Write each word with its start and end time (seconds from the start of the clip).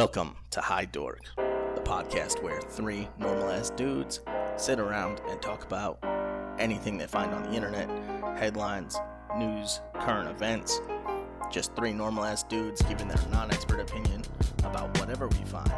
Welcome 0.00 0.34
to 0.52 0.62
High 0.62 0.86
Dork, 0.86 1.24
the 1.36 1.82
podcast 1.82 2.42
where 2.42 2.62
three 2.62 3.06
normal 3.18 3.50
ass 3.50 3.68
dudes 3.68 4.20
sit 4.56 4.80
around 4.80 5.20
and 5.28 5.42
talk 5.42 5.62
about 5.62 6.02
anything 6.58 6.96
they 6.96 7.06
find 7.06 7.34
on 7.34 7.42
the 7.42 7.52
internet 7.52 7.86
headlines, 8.38 8.96
news, 9.36 9.82
current 9.92 10.30
events. 10.30 10.80
Just 11.50 11.76
three 11.76 11.92
normal 11.92 12.24
ass 12.24 12.44
dudes 12.44 12.80
giving 12.80 13.08
their 13.08 13.22
non 13.30 13.50
expert 13.50 13.78
opinion 13.78 14.22
about 14.64 14.98
whatever 14.98 15.28
we 15.28 15.44
find. 15.44 15.70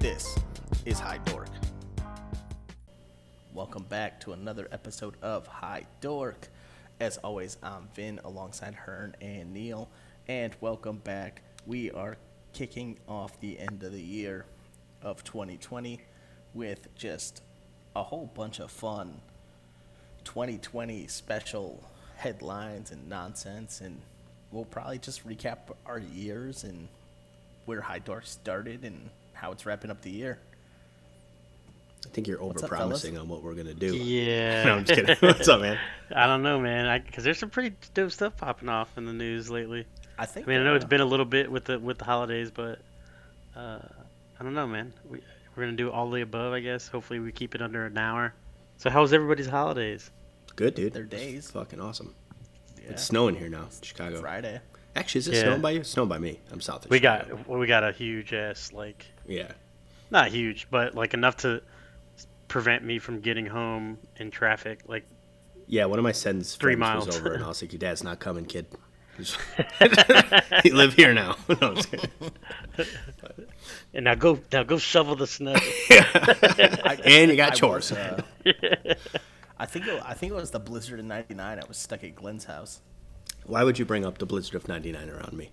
This 0.00 0.36
is 0.84 0.98
High 0.98 1.18
Dork. 1.18 1.50
Welcome 3.54 3.84
back 3.84 4.18
to 4.22 4.32
another 4.32 4.66
episode 4.72 5.14
of 5.22 5.46
High 5.46 5.84
Dork. 6.00 6.48
As 6.98 7.16
always, 7.18 7.58
I'm 7.62 7.86
Vin 7.94 8.18
alongside 8.24 8.74
Hearn 8.74 9.14
and 9.20 9.54
Neil. 9.54 9.88
And 10.26 10.52
welcome 10.60 10.96
back. 10.96 11.42
We 11.64 11.92
are 11.92 12.16
kicking 12.56 12.96
off 13.06 13.38
the 13.40 13.58
end 13.58 13.82
of 13.82 13.92
the 13.92 14.00
year 14.00 14.46
of 15.02 15.22
2020 15.24 16.00
with 16.54 16.88
just 16.94 17.42
a 17.94 18.02
whole 18.02 18.30
bunch 18.34 18.60
of 18.60 18.70
fun 18.70 19.20
2020 20.24 21.06
special 21.06 21.84
headlines 22.16 22.92
and 22.92 23.06
nonsense. 23.10 23.82
And 23.82 24.00
we'll 24.50 24.64
probably 24.64 24.98
just 24.98 25.28
recap 25.28 25.58
our 25.84 25.98
years 25.98 26.64
and 26.64 26.88
where 27.66 27.82
High 27.82 27.98
Dork 27.98 28.24
started 28.24 28.84
and 28.84 29.10
how 29.34 29.52
it's 29.52 29.66
wrapping 29.66 29.90
up 29.90 30.00
the 30.00 30.10
year. 30.10 30.38
I 32.06 32.08
think 32.08 32.26
you're 32.26 32.42
What's 32.42 32.62
over 32.62 32.74
promising 32.74 33.18
on 33.18 33.28
what 33.28 33.42
we're 33.42 33.54
gonna 33.54 33.74
do. 33.74 33.94
Yeah. 33.94 34.64
No, 34.64 34.74
I'm 34.76 34.84
just 34.86 34.98
kidding. 34.98 35.16
What's 35.20 35.46
up, 35.46 35.60
man? 35.60 35.78
I 36.16 36.26
don't 36.26 36.42
know, 36.42 36.58
man. 36.58 37.02
Because 37.04 37.22
there's 37.22 37.38
some 37.38 37.50
pretty 37.50 37.76
dope 37.92 38.12
stuff 38.12 38.34
popping 38.38 38.70
off 38.70 38.96
in 38.96 39.04
the 39.04 39.12
news 39.12 39.50
lately. 39.50 39.86
I 40.18 40.26
think. 40.26 40.46
I 40.46 40.50
mean, 40.50 40.60
I 40.60 40.64
know 40.64 40.74
it's 40.74 40.84
been 40.84 41.00
a 41.00 41.04
little 41.06 41.26
bit 41.26 41.50
with 41.50 41.64
the 41.66 41.78
with 41.78 41.98
the 41.98 42.04
holidays, 42.04 42.50
but 42.50 42.80
uh, 43.54 43.78
I 44.40 44.42
don't 44.42 44.54
know, 44.54 44.66
man. 44.66 44.92
We, 45.08 45.20
we're 45.54 45.64
gonna 45.64 45.76
do 45.76 45.90
all 45.90 46.10
the 46.10 46.22
above, 46.22 46.52
I 46.52 46.60
guess. 46.60 46.88
Hopefully, 46.88 47.18
we 47.20 47.32
keep 47.32 47.54
it 47.54 47.62
under 47.62 47.86
an 47.86 47.98
hour. 47.98 48.34
So, 48.78 48.90
how 48.90 49.02
was 49.02 49.12
everybody's 49.12 49.46
holidays? 49.46 50.10
Good, 50.54 50.74
dude. 50.74 50.92
Their 50.94 51.02
It's 51.04 51.10
days. 51.10 51.50
fucking 51.50 51.80
awesome. 51.80 52.14
yeah, 52.82 52.90
It's 52.90 53.02
snowing 53.02 53.36
here 53.36 53.48
now, 53.48 53.68
Chicago. 53.82 54.20
Friday. 54.20 54.60
Actually, 54.94 55.18
is 55.20 55.28
it 55.28 55.34
Yeah. 55.34 55.42
snowing 55.42 55.60
by 55.60 55.70
you? 55.72 55.80
It's 55.80 55.90
snowing 55.90 56.08
by 56.08 56.18
me. 56.18 56.40
I'm 56.50 56.60
south 56.62 56.84
of 56.86 56.90
We 56.90 56.98
Chicago. 56.98 57.36
got 57.36 57.48
we 57.58 57.66
got 57.66 57.84
a 57.84 57.92
huge 57.92 58.32
ass 58.32 58.72
like 58.72 59.04
Yeah. 59.26 59.52
not 60.10 60.28
huge, 60.28 60.68
but 60.70 60.94
like 60.94 61.12
enough 61.12 61.36
to 61.38 61.62
prevent 62.48 62.84
me 62.84 62.98
from 62.98 63.20
getting 63.20 63.46
home 63.46 63.98
in 64.16 64.30
traffic. 64.30 64.80
Like, 64.86 65.04
Yeah, 65.66 65.84
one 65.86 65.98
of 65.98 66.02
my 66.04 66.12
son's 66.12 66.54
Three 66.54 66.76
friends 66.76 67.06
was 67.06 67.16
over, 67.18 67.34
and 67.34 67.42
I 67.44 67.48
was 67.52 67.60
like, 67.60 67.72
"Your 67.72 67.78
dad's 67.80 68.02
not 68.04 68.18
coming, 68.20 68.46
kid. 68.46 68.66
you 70.64 70.74
live 70.74 70.94
here 70.94 71.12
now." 71.14 71.36
no, 71.48 71.74
I'm 71.74 71.76
and 73.94 74.04
now 74.04 74.14
go 74.14 74.40
now 74.52 74.62
go 74.62 74.78
shovel 74.78 75.16
the 75.16 75.26
snow. 75.26 75.54
and 77.04 77.30
you 77.30 77.36
got 77.36 77.52
I 77.52 77.54
chores. 77.54 77.90
was, 77.90 77.98
uh, 77.98 78.22
I 79.58 79.66
think 79.66 79.86
it, 79.86 80.02
I 80.04 80.14
think 80.14 80.32
it 80.32 80.36
was 80.36 80.50
the 80.50 80.60
blizzard 80.60 81.00
in 81.00 81.08
'99. 81.08 81.58
I 81.58 81.66
was 81.66 81.76
stuck 81.78 82.04
at 82.04 82.14
Glenn's 82.14 82.44
house. 82.44 82.80
Why 83.44 83.64
would 83.64 83.78
you 83.78 83.84
bring 83.84 84.04
up 84.04 84.18
the 84.18 84.26
blizzard 84.26 84.54
of 84.54 84.68
'99 84.68 85.08
around 85.08 85.32
me? 85.32 85.50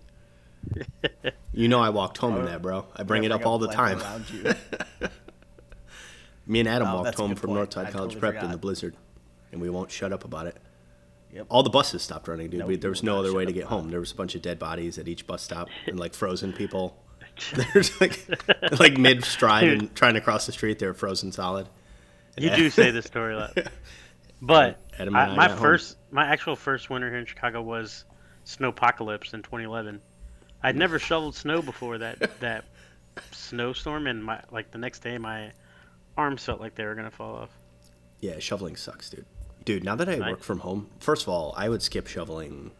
You 1.52 1.67
know 1.67 1.80
I 1.80 1.89
walked 1.89 2.17
home 2.17 2.38
in 2.38 2.45
that, 2.45 2.61
bro. 2.61 2.86
I 2.95 3.03
bring 3.03 3.23
it 3.23 3.31
up 3.31 3.45
all 3.45 3.59
the 3.59 3.67
time. 3.67 4.00
You. 4.31 4.53
Me 6.45 6.59
and 6.59 6.67
Adam 6.67 6.88
Oh, 6.89 7.02
walked 7.03 7.16
home 7.17 7.36
from 7.36 7.52
point. 7.52 7.70
Northside 7.70 7.92
College 7.92 8.14
totally 8.14 8.20
Prep 8.20 8.44
in 8.44 8.52
the 8.52 8.58
blizzard, 8.58 8.95
and 9.52 9.61
we 9.61 9.70
won't 9.70 9.92
shut 9.92 10.11
up 10.11 10.25
about 10.25 10.48
it. 10.48 10.58
Yep. 11.34 11.48
All 11.50 11.64
the 11.64 11.70
buses 11.70 12.03
stopped 12.03 12.28
running, 12.28 12.50
dude. 12.50 12.59
No, 12.59 12.67
we, 12.67 12.73
we 12.73 12.78
there 12.78 12.92
was 12.92 13.02
no 13.02 13.17
other 13.17 13.34
way 13.34 13.44
to 13.44 13.52
get 13.52 13.66
home. 13.66 13.89
There 13.89 14.00
was 14.00 14.12
a 14.12 14.16
bunch 14.16 14.36
of 14.36 14.42
dead 14.42 14.59
bodies 14.59 15.00
at 15.00 15.08
each 15.08 15.26
bus 15.26 15.42
stop 15.42 15.67
and 15.88 16.00
like 16.00 16.14
frozen 16.14 16.53
people. 16.53 16.95
There's 17.73 18.00
like 18.00 18.20
like 18.80 18.98
mid 18.98 19.23
stride 19.23 19.67
and 19.67 19.95
trying 19.95 20.14
to 20.14 20.22
cross 20.22 20.45
the 20.45 20.52
street, 20.52 20.78
they're 20.78 20.94
frozen 20.94 21.31
solid. 21.31 21.67
You 22.38 22.52
do 22.52 22.70
say 22.70 22.92
this 22.92 23.06
story 23.08 23.34
a 23.34 23.38
lot. 23.38 23.58
But 24.42 24.80
I, 25.00 25.06
my 25.06 25.36
got 25.36 25.52
home. 25.52 25.59
first, 25.59 25.98
my 26.11 26.26
actual 26.26 26.55
first 26.55 26.89
winter 26.89 27.10
here 27.10 27.20
in 27.20 27.26
Chicago 27.26 27.61
was 27.61 28.05
snowpocalypse 28.45 29.33
in 29.33 29.42
2011. 29.42 30.02
I'd 30.61 30.76
never 30.76 31.00
shoveled 31.00 31.36
snow 31.36 31.61
before 31.61 31.98
that 31.98 32.39
that 32.42 32.65
snowstorm, 33.32 34.05
and 34.08 34.23
my 34.23 34.42
like 34.52 34.71
the 34.71 34.77
next 34.77 35.00
day 35.00 35.17
my 35.17 35.52
arms 36.15 36.44
felt 36.44 36.60
like 36.60 36.76
they 36.76 36.86
were 36.86 36.95
gonna 36.95 37.11
fall 37.11 37.36
off. 37.36 37.50
Yeah, 38.20 38.39
shoveling 38.39 38.76
sucks, 38.76 39.10
dude. 39.10 39.26
Dude, 39.66 39.84
now 39.84 39.96
that 39.96 40.10
I 40.10 40.20
work 40.20 40.44
from 40.44 40.60
home, 40.60 40.90
first 41.00 41.24
of 41.24 41.30
all, 41.30 41.54
I 41.56 41.70
would 41.70 41.82
skip 41.82 42.08
shoveling 42.08 42.72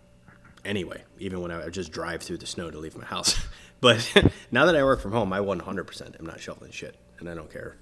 anyway, 0.66 1.04
even 1.20 1.42
when 1.42 1.52
I 1.52 1.64
would 1.64 1.74
just 1.74 1.92
drive 1.92 2.22
through 2.22 2.38
the 2.38 2.46
snow 2.46 2.70
to 2.70 2.78
leave 2.78 2.98
my 2.98 3.06
house. 3.06 3.40
but 3.82 4.12
now 4.52 4.66
that 4.66 4.76
I 4.76 4.84
work 4.84 5.00
from 5.02 5.12
home, 5.12 5.32
I 5.32 5.40
100% 5.40 6.20
am 6.20 6.26
not 6.26 6.40
shoveling 6.40 6.72
shit, 6.72 6.96
and 7.20 7.30
I 7.30 7.36
don't 7.36 7.52
care. 7.52 7.78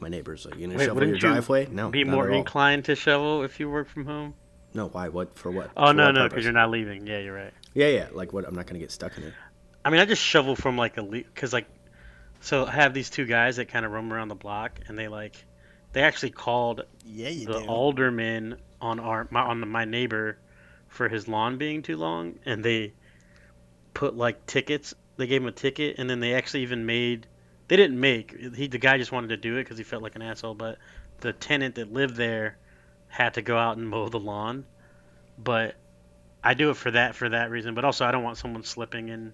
My 0.00 0.08
neighbor's 0.08 0.44
like, 0.46 0.54
you 0.54 0.66
gonna 0.66 0.78
Wait, 0.78 0.86
shovel 0.86 1.02
your 1.02 1.12
wouldn't 1.12 1.22
you 1.22 1.28
driveway? 1.28 1.68
No, 1.70 1.90
Be 1.90 2.04
more 2.04 2.30
inclined 2.30 2.86
to 2.86 2.94
shovel 2.94 3.42
if 3.42 3.60
you 3.60 3.70
work 3.70 3.88
from 3.88 4.06
home. 4.06 4.34
No, 4.74 4.88
why? 4.88 5.08
What 5.08 5.34
for? 5.34 5.50
What? 5.50 5.70
Oh 5.76 5.88
For 5.88 5.94
no, 5.94 6.06
what 6.06 6.14
no, 6.14 6.28
because 6.28 6.44
you're 6.44 6.54
not 6.54 6.70
leaving. 6.70 7.06
Yeah, 7.06 7.18
you're 7.18 7.34
right. 7.34 7.52
Yeah, 7.74 7.88
yeah. 7.88 8.08
Like 8.10 8.32
what? 8.32 8.46
I'm 8.46 8.54
not 8.54 8.66
gonna 8.66 8.78
get 8.78 8.90
stuck 8.90 9.16
in 9.18 9.24
it. 9.24 9.34
I 9.84 9.90
mean, 9.90 10.00
I 10.00 10.06
just 10.06 10.22
shovel 10.22 10.56
from 10.56 10.78
like 10.78 10.96
a 10.96 11.02
because 11.02 11.52
like, 11.52 11.66
so 12.40 12.64
I 12.64 12.70
have 12.70 12.94
these 12.94 13.10
two 13.10 13.26
guys 13.26 13.56
that 13.56 13.66
kind 13.68 13.84
of 13.84 13.92
roam 13.92 14.12
around 14.12 14.28
the 14.28 14.34
block, 14.34 14.80
and 14.88 14.98
they 14.98 15.08
like, 15.08 15.44
they 15.92 16.02
actually 16.02 16.30
called 16.30 16.84
Yeah, 17.04 17.28
the 17.46 17.60
do. 17.60 17.66
alderman 17.66 18.56
on 18.80 19.00
our 19.00 19.28
my, 19.30 19.42
on 19.42 19.60
the, 19.60 19.66
my 19.66 19.84
neighbor 19.84 20.38
for 20.88 21.08
his 21.08 21.28
lawn 21.28 21.58
being 21.58 21.82
too 21.82 21.96
long, 21.96 22.38
and 22.44 22.64
they 22.64 22.92
put 23.94 24.16
like 24.16 24.46
tickets. 24.46 24.94
They 25.16 25.26
gave 25.26 25.42
him 25.42 25.48
a 25.48 25.52
ticket, 25.52 25.96
and 25.98 26.08
then 26.08 26.20
they 26.20 26.34
actually 26.34 26.62
even 26.62 26.86
made. 26.86 27.26
They 27.68 27.76
didn't 27.76 28.00
make. 28.00 28.54
He 28.54 28.66
the 28.66 28.78
guy 28.78 28.98
just 28.98 29.12
wanted 29.12 29.28
to 29.28 29.36
do 29.36 29.56
it 29.56 29.64
because 29.64 29.78
he 29.78 29.84
felt 29.84 30.02
like 30.02 30.16
an 30.16 30.22
asshole, 30.22 30.54
but 30.54 30.78
the 31.20 31.32
tenant 31.32 31.76
that 31.76 31.92
lived 31.92 32.16
there 32.16 32.58
had 33.08 33.34
to 33.34 33.42
go 33.42 33.56
out 33.56 33.76
and 33.76 33.88
mow 33.88 34.08
the 34.08 34.18
lawn. 34.18 34.64
But 35.38 35.76
I 36.42 36.54
do 36.54 36.70
it 36.70 36.76
for 36.76 36.90
that 36.90 37.14
for 37.14 37.28
that 37.28 37.50
reason, 37.50 37.74
but 37.74 37.84
also 37.84 38.04
I 38.04 38.10
don't 38.10 38.24
want 38.24 38.38
someone 38.38 38.64
slipping 38.64 39.10
and 39.10 39.32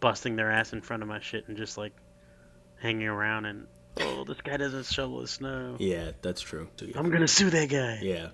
busting 0.00 0.36
their 0.36 0.50
ass 0.50 0.72
in 0.72 0.80
front 0.80 1.02
of 1.02 1.08
my 1.08 1.20
shit 1.20 1.46
and 1.48 1.56
just 1.56 1.76
like 1.76 1.92
hanging 2.80 3.06
around 3.06 3.44
and 3.44 3.66
this 4.24 4.40
guy 4.42 4.56
doesn't 4.56 4.86
shovel 4.86 5.20
the 5.20 5.28
snow. 5.28 5.76
Yeah, 5.78 6.12
that's 6.22 6.40
true. 6.40 6.68
I'm 6.94 7.10
gonna 7.10 7.28
sue 7.28 7.50
that 7.50 7.68
guy. 7.68 7.98
Yeah. 8.02 8.28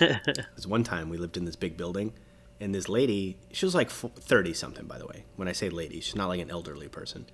Because 0.24 0.66
one 0.66 0.84
time 0.84 1.10
we 1.10 1.16
lived 1.18 1.36
in 1.36 1.44
this 1.44 1.54
big 1.54 1.76
building, 1.76 2.12
and 2.60 2.74
this 2.74 2.88
lady, 2.88 3.36
she 3.52 3.64
was 3.66 3.74
like 3.74 3.90
thirty 3.90 4.52
something, 4.54 4.86
by 4.86 4.98
the 4.98 5.06
way. 5.06 5.24
When 5.36 5.48
I 5.48 5.52
say 5.52 5.68
lady, 5.68 6.00
she's 6.00 6.16
not 6.16 6.28
like 6.28 6.40
an 6.40 6.50
elderly 6.50 6.88
person. 6.88 7.26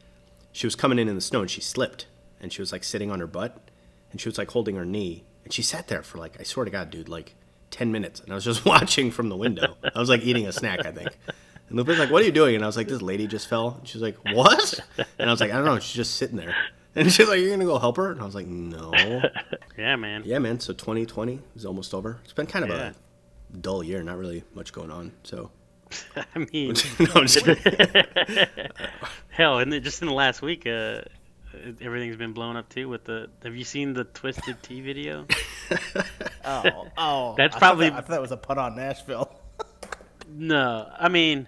She 0.53 0.67
was 0.67 0.75
coming 0.75 0.99
in 0.99 1.09
in 1.09 1.15
the 1.15 1.21
snow 1.21 1.41
and 1.41 1.51
she 1.51 1.61
slipped, 1.61 2.07
and 2.41 2.53
she 2.53 2.61
was 2.61 2.73
like 2.73 2.85
sitting 2.85 3.11
on 3.11 3.21
her 3.21 3.27
butt, 3.27 3.71
and 4.11 4.21
she 4.21 4.29
was 4.29 4.39
like 4.39 4.51
holding 4.51 4.77
her 4.77 4.85
knee, 4.85 5.25
and 5.45 5.53
she 5.53 5.63
sat 5.63 5.89
there 5.89 6.03
for 6.03 6.19
like 6.19 6.39
I 6.41 6.43
swear 6.43 6.65
to 6.65 6.71
God, 6.71 6.91
dude, 6.91 7.09
like 7.09 7.35
ten 7.71 7.91
minutes, 7.93 8.21
and 8.21 8.31
I 8.33 8.35
was 8.35 8.45
just 8.45 8.65
watching 8.67 9.11
from 9.11 9.29
the 9.29 9.37
window. 9.37 9.77
I 9.95 9.99
was 9.99 10.09
like 10.09 10.23
eating 10.23 10.47
a 10.47 10.53
snack, 10.53 10.85
I 10.85 10.93
think. 10.93 11.11
And 11.69 11.79
Lupe's 11.79 11.99
like, 11.99 12.11
"What 12.11 12.23
are 12.23 12.27
you 12.27 12.33
doing?" 12.33 12.55
And 12.57 12.65
I 12.65 12.67
was 12.67 12.77
like, 12.77 12.89
"This 12.89 13.01
lady 13.01 13.27
just 13.27 13.49
fell." 13.49 13.77
And 13.79 13.89
she's 13.89 14.03
like, 14.03 14.17
"What?" 14.33 14.81
And 15.19 15.31
I 15.31 15.33
was 15.33 15.41
like, 15.41 15.53
"I 15.53 15.55
don't 15.55 15.65
know. 15.65 15.79
She's 15.79 15.95
just 15.95 16.17
sitting 16.17 16.37
there." 16.37 16.55
And 16.97 17.11
she's 17.11 17.27
like, 17.29 17.41
"You're 17.41 17.51
gonna 17.51 17.65
go 17.65 17.79
help 17.79 17.97
her?" 17.97 18.11
And 18.13 18.21
I 18.21 18.25
was 18.25 18.35
like, 18.35 18.47
"No." 18.47 18.93
Yeah, 19.79 19.97
man. 19.97 20.23
Yeah, 20.27 20.39
man. 20.39 20.61
So 20.61 20.75
2020 20.75 21.41
is 21.57 21.65
almost 21.65 21.95
over. 21.95 22.19
It's 22.25 22.35
been 22.35 22.47
kind 22.47 22.65
of 22.67 22.71
Yeah. 22.71 22.93
a 23.53 23.57
dull 23.57 23.83
year. 23.83 24.03
Not 24.03 24.19
really 24.19 24.45
much 24.55 24.73
going 24.75 24.91
on. 24.91 25.13
So 25.23 25.51
I 26.35 26.39
mean, 26.53 26.75
no, 26.99 27.07
I'm 27.15 27.27
just 27.27 27.47
hell, 29.31 29.59
and 29.61 29.73
just 29.83 30.03
in 30.03 30.09
the 30.09 30.15
last 30.15 30.43
week, 30.43 30.67
uh, 30.67 31.01
everything's 31.81 32.17
been 32.17 32.33
blown 32.35 32.57
up 32.57 32.69
too. 32.69 32.89
With 32.91 33.05
the, 33.05 33.29
have 33.43 33.57
you 33.57 33.65
seen 33.65 33.95
the 33.95 34.05
Twisted 34.05 34.63
Tea 34.63 34.83
video? 34.83 35.27
Oh, 36.45 36.89
oh. 36.99 37.35
That's 37.39 37.57
I 37.57 37.59
thought 37.59 37.67
probably- 37.67 37.89
that- 37.91 37.95
I 37.99 38.01
thought 38.03 38.11
that 38.11 38.21
was 38.21 38.33
a 38.33 38.37
put 38.37 38.59
on 38.59 38.77
Nashville. 38.77 39.33
No, 40.29 40.91
I 40.99 41.09
mean. 41.09 41.47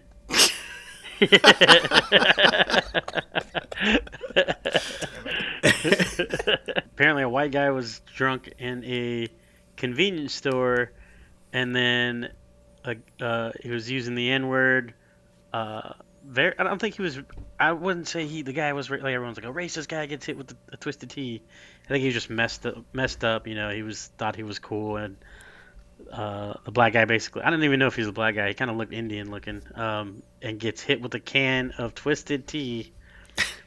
Apparently, 6.77 7.23
a 7.23 7.29
white 7.29 7.53
guy 7.53 7.71
was 7.71 8.01
drunk 8.15 8.53
in 8.59 8.85
a 8.85 9.29
convenience 9.77 10.35
store, 10.35 10.93
and 11.53 11.75
then 11.75 12.33
uh, 12.85 12.95
uh, 13.21 13.53
he 13.63 13.71
was 13.71 13.91
using 13.91 14.15
the 14.15 14.31
N 14.31 14.49
word. 14.49 14.95
Uh, 15.53 15.95
very, 16.27 16.59
I 16.59 16.65
don't 16.65 16.81
think 16.81 16.97
he 16.97 17.03
was. 17.03 17.19
I 17.59 17.73
wouldn't 17.73 18.09
say 18.09 18.27
he. 18.27 18.43
The 18.43 18.53
guy 18.53 18.73
was 18.73 18.91
like 18.91 19.03
everyone's 19.03 19.37
like 19.37 19.47
a 19.47 19.53
racist 19.53 19.89
guy 19.89 20.07
gets 20.07 20.25
hit 20.27 20.37
with 20.39 20.53
a, 20.53 20.57
a 20.73 20.77
twisted 20.77 21.11
tea. 21.11 21.43
I 21.85 21.89
think 21.89 22.01
he 22.01 22.07
was 22.07 22.15
just 22.15 22.31
messed 22.31 22.67
up. 22.67 22.85
Messed 22.93 23.25
up. 23.25 23.47
You 23.47 23.55
know, 23.55 23.71
he 23.71 23.83
was 23.83 24.11
thought 24.19 24.37
he 24.37 24.43
was 24.43 24.59
cool 24.59 24.97
and 24.97 25.17
uh, 26.13 26.55
the 26.65 26.71
black 26.71 26.93
guy 26.93 27.05
basically. 27.05 27.43
I 27.43 27.51
don't 27.51 27.63
even 27.63 27.79
know 27.79 27.87
if 27.87 27.97
he's 27.97 28.07
a 28.07 28.13
black 28.13 28.35
guy. 28.35 28.49
He 28.49 28.55
kind 28.55 28.71
of 28.71 28.77
looked 28.77 28.93
Indian 28.93 29.31
looking, 29.31 29.63
um, 29.75 30.23
and 30.43 30.59
gets 30.59 30.81
hit 30.83 31.01
with 31.01 31.15
a 31.15 31.21
can 31.21 31.73
of 31.79 31.95
twisted 31.95 32.47
tea, 32.47 32.93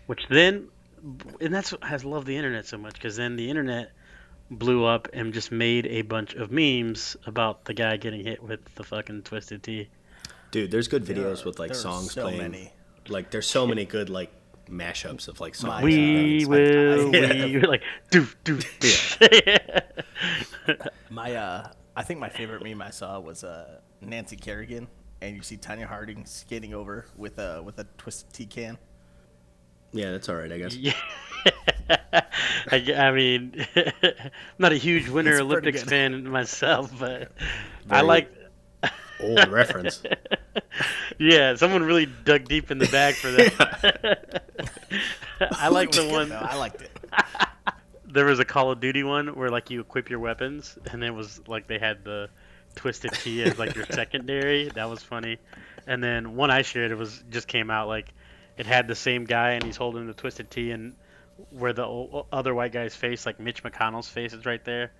which 0.06 0.28
then, 0.30 0.70
and 1.42 1.54
that's 1.54 1.72
what 1.72 1.84
has 1.84 2.04
loved 2.06 2.28
the 2.28 2.36
internet 2.38 2.66
so 2.66 2.78
much 2.78 2.94
because 2.94 3.16
then 3.16 3.36
the 3.36 3.50
internet 3.50 3.92
blew 4.50 4.86
up 4.86 5.10
and 5.14 5.34
just 5.34 5.52
made 5.52 5.86
a 5.88 6.02
bunch 6.04 6.34
of 6.36 6.52
memes 6.52 7.18
about 7.26 7.66
the 7.66 7.74
guy 7.74 7.98
getting 7.98 8.24
hit 8.24 8.42
with 8.42 8.60
the 8.76 8.84
fucking 8.84 9.22
twisted 9.24 9.62
tea. 9.64 9.90
dude, 10.52 10.72
there's 10.72 10.88
good 10.88 11.04
videos 11.06 11.42
are- 11.44 11.50
with 11.50 11.60
like 11.60 11.72
there 11.72 11.76
songs 11.80 12.12
so 12.14 12.24
playing. 12.24 12.38
many. 12.40 12.72
Like 13.10 13.30
there's 13.32 13.48
so 13.48 13.66
many 13.68 13.86
good 13.86 14.10
like 14.10 14.32
mashups 14.70 15.28
of 15.30 15.40
like 15.40 15.56
songs. 15.56 15.84
We 15.84 16.40
and 16.44 16.48
will. 16.50 17.16
Yeah. 17.16 17.46
We 17.46 17.62
like 17.62 17.84
do 18.12 18.28
do. 18.44 18.60
My 21.10 21.36
uh, 21.36 21.70
I 21.96 22.04
think 22.04 22.20
my 22.20 22.30
favorite 22.30 22.64
meme 22.64 22.82
I 22.82 22.90
saw 22.90 23.20
was 23.20 23.44
uh 23.44 23.80
Nancy 24.02 24.36
Kerrigan, 24.36 24.88
and 25.22 25.36
you 25.36 25.42
see 25.42 25.58
Tonya 25.58 25.86
Harding 25.86 26.26
skating 26.26 26.74
over 26.74 27.06
with 27.16 27.40
a 27.40 27.62
with 27.64 27.80
a 27.80 27.86
twisted 27.98 28.32
tea 28.34 28.46
can. 28.46 28.78
Yeah, 29.94 30.12
that's 30.12 30.30
all 30.30 30.36
right, 30.36 30.52
I 30.52 30.58
guess. 30.58 30.76
Yeah. 30.86 30.94
I, 32.72 32.80
g- 32.80 32.94
I 32.94 33.12
mean, 33.12 33.66
I'm 33.76 33.92
not 34.60 34.74
a 34.74 34.76
huge 34.76 35.08
Winter 35.08 35.32
It's 35.34 35.42
Olympics 35.42 35.84
fan 35.84 36.28
myself, 36.30 36.92
but 37.00 37.32
I 37.90 37.96
Very- 38.02 38.04
like. 38.08 38.34
Old 39.22 39.48
reference. 39.50 40.04
Yeah, 41.20 41.56
someone 41.56 41.82
really 41.84 42.06
dug 42.06 42.46
deep 42.48 42.70
in 42.70 42.78
the 42.78 42.86
bag 42.88 43.16
for 43.16 43.32
that. 43.32 44.44
I 45.52 45.70
like 45.70 45.92
the 45.92 46.02
It 46.02 46.04
was 46.04 46.12
good, 46.12 46.12
one. 46.12 46.30
though. 46.30 46.36
I 46.36 46.56
liked 46.56 46.82
it. 46.84 46.92
There 48.06 48.26
was 48.26 48.40
a 48.40 48.46
Call 48.46 48.72
of 48.72 48.80
Duty 48.80 49.04
one 49.04 49.30
where 49.36 49.50
like 49.50 49.72
you 49.72 49.82
equip 49.82 50.10
your 50.12 50.20
weapons, 50.20 50.78
and 50.92 51.04
it 51.04 51.12
was 51.12 51.42
like 51.48 51.66
they 51.68 51.80
had 51.80 52.04
the 52.04 52.30
twisted 52.76 53.12
key 53.14 53.42
as 53.44 53.58
like 53.58 53.74
your 53.76 53.86
secondary. 53.88 54.70
That 54.70 54.90
was 54.90 55.02
funny. 55.02 55.38
And 55.88 56.04
then 56.04 56.36
one 56.36 56.52
I 56.52 56.62
shared, 56.62 56.92
it 56.92 56.98
was 56.98 57.24
just 57.32 57.48
came 57.48 57.72
out 57.72 57.88
like 57.88 58.10
it 58.58 58.66
had 58.66 58.88
the 58.88 58.96
same 58.96 59.26
guy, 59.26 59.52
and 59.52 59.64
he's 59.64 59.78
holding 59.78 60.08
the 60.08 60.14
twisted 60.14 60.50
tea, 60.50 60.72
and 60.72 60.96
where 61.52 61.74
the 61.74 61.86
other 62.32 62.54
white 62.56 62.72
guy's 62.72 62.96
face, 62.96 63.26
like 63.26 63.40
Mitch 63.40 63.64
McConnell's 63.64 64.10
face, 64.10 64.34
is 64.34 64.46
right 64.46 64.64
there. 64.66 64.92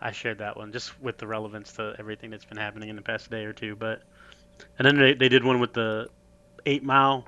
I 0.00 0.10
shared 0.12 0.38
that 0.38 0.56
one 0.56 0.72
just 0.72 1.00
with 1.00 1.18
the 1.18 1.26
relevance 1.26 1.72
to 1.74 1.94
everything 1.98 2.30
that's 2.30 2.44
been 2.44 2.58
happening 2.58 2.88
in 2.88 2.96
the 2.96 3.02
past 3.02 3.30
day 3.30 3.44
or 3.44 3.52
two. 3.52 3.76
But 3.76 4.02
and 4.78 4.86
then 4.86 4.98
they, 4.98 5.14
they 5.14 5.28
did 5.28 5.44
one 5.44 5.60
with 5.60 5.72
the 5.72 6.08
eight 6.66 6.82
mile, 6.82 7.26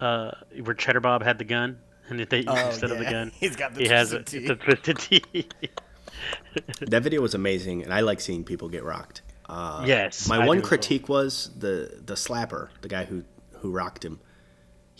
uh, 0.00 0.32
where 0.62 0.74
Cheddar 0.74 1.00
Bob 1.00 1.22
had 1.22 1.38
the 1.38 1.44
gun, 1.44 1.78
and 2.08 2.18
they 2.20 2.44
Oh, 2.46 2.56
instead 2.68 2.90
of 2.90 2.98
the 2.98 3.04
gun, 3.04 3.30
He's 3.38 3.56
got 3.56 3.74
the 3.74 3.82
he 3.82 3.88
has 3.88 4.12
a, 4.12 4.20
twisted 4.22 4.48
the 4.48 4.56
twisted 4.56 4.98
tea. 4.98 5.22
that 6.80 7.02
video 7.02 7.20
was 7.20 7.34
amazing, 7.34 7.82
and 7.82 7.92
I 7.92 8.00
like 8.00 8.20
seeing 8.20 8.44
people 8.44 8.68
get 8.68 8.82
rocked. 8.84 9.22
Uh, 9.48 9.84
Yes, 9.86 10.28
My 10.28 10.36
I 10.36 10.46
one 10.46 10.58
do 10.58 10.60
as 10.60 10.62
well. 10.62 10.68
critique 10.68 11.08
was 11.08 11.50
the 11.56 12.00
the 12.04 12.14
slapper, 12.14 12.68
the 12.80 12.88
guy 12.88 13.04
who 13.04 13.24
who 13.58 13.70
rocked 13.70 14.04
him. 14.04 14.20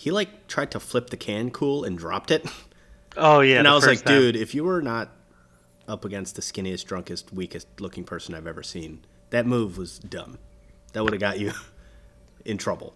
He 0.00 0.10
like 0.10 0.46
tried 0.46 0.70
to 0.70 0.80
flip 0.80 1.10
the 1.10 1.18
can 1.18 1.50
cool 1.50 1.84
and 1.84 1.98
dropped 1.98 2.30
it. 2.30 2.46
oh 3.18 3.40
yeah, 3.40 3.58
and 3.58 3.68
I 3.68 3.74
was 3.74 3.86
like, 3.86 4.02
time. 4.02 4.18
dude, 4.18 4.36
if 4.36 4.54
you 4.54 4.64
were 4.64 4.80
not 4.80 5.10
up 5.86 6.06
against 6.06 6.36
the 6.36 6.40
skinniest, 6.40 6.86
drunkest, 6.86 7.34
weakest 7.34 7.66
looking 7.82 8.04
person 8.04 8.34
I've 8.34 8.46
ever 8.46 8.62
seen, 8.62 9.04
that 9.28 9.44
move 9.44 9.76
was 9.76 9.98
dumb. 9.98 10.38
That 10.94 11.04
would 11.04 11.12
have 11.12 11.20
got 11.20 11.38
you 11.38 11.52
in 12.46 12.56
trouble. 12.56 12.94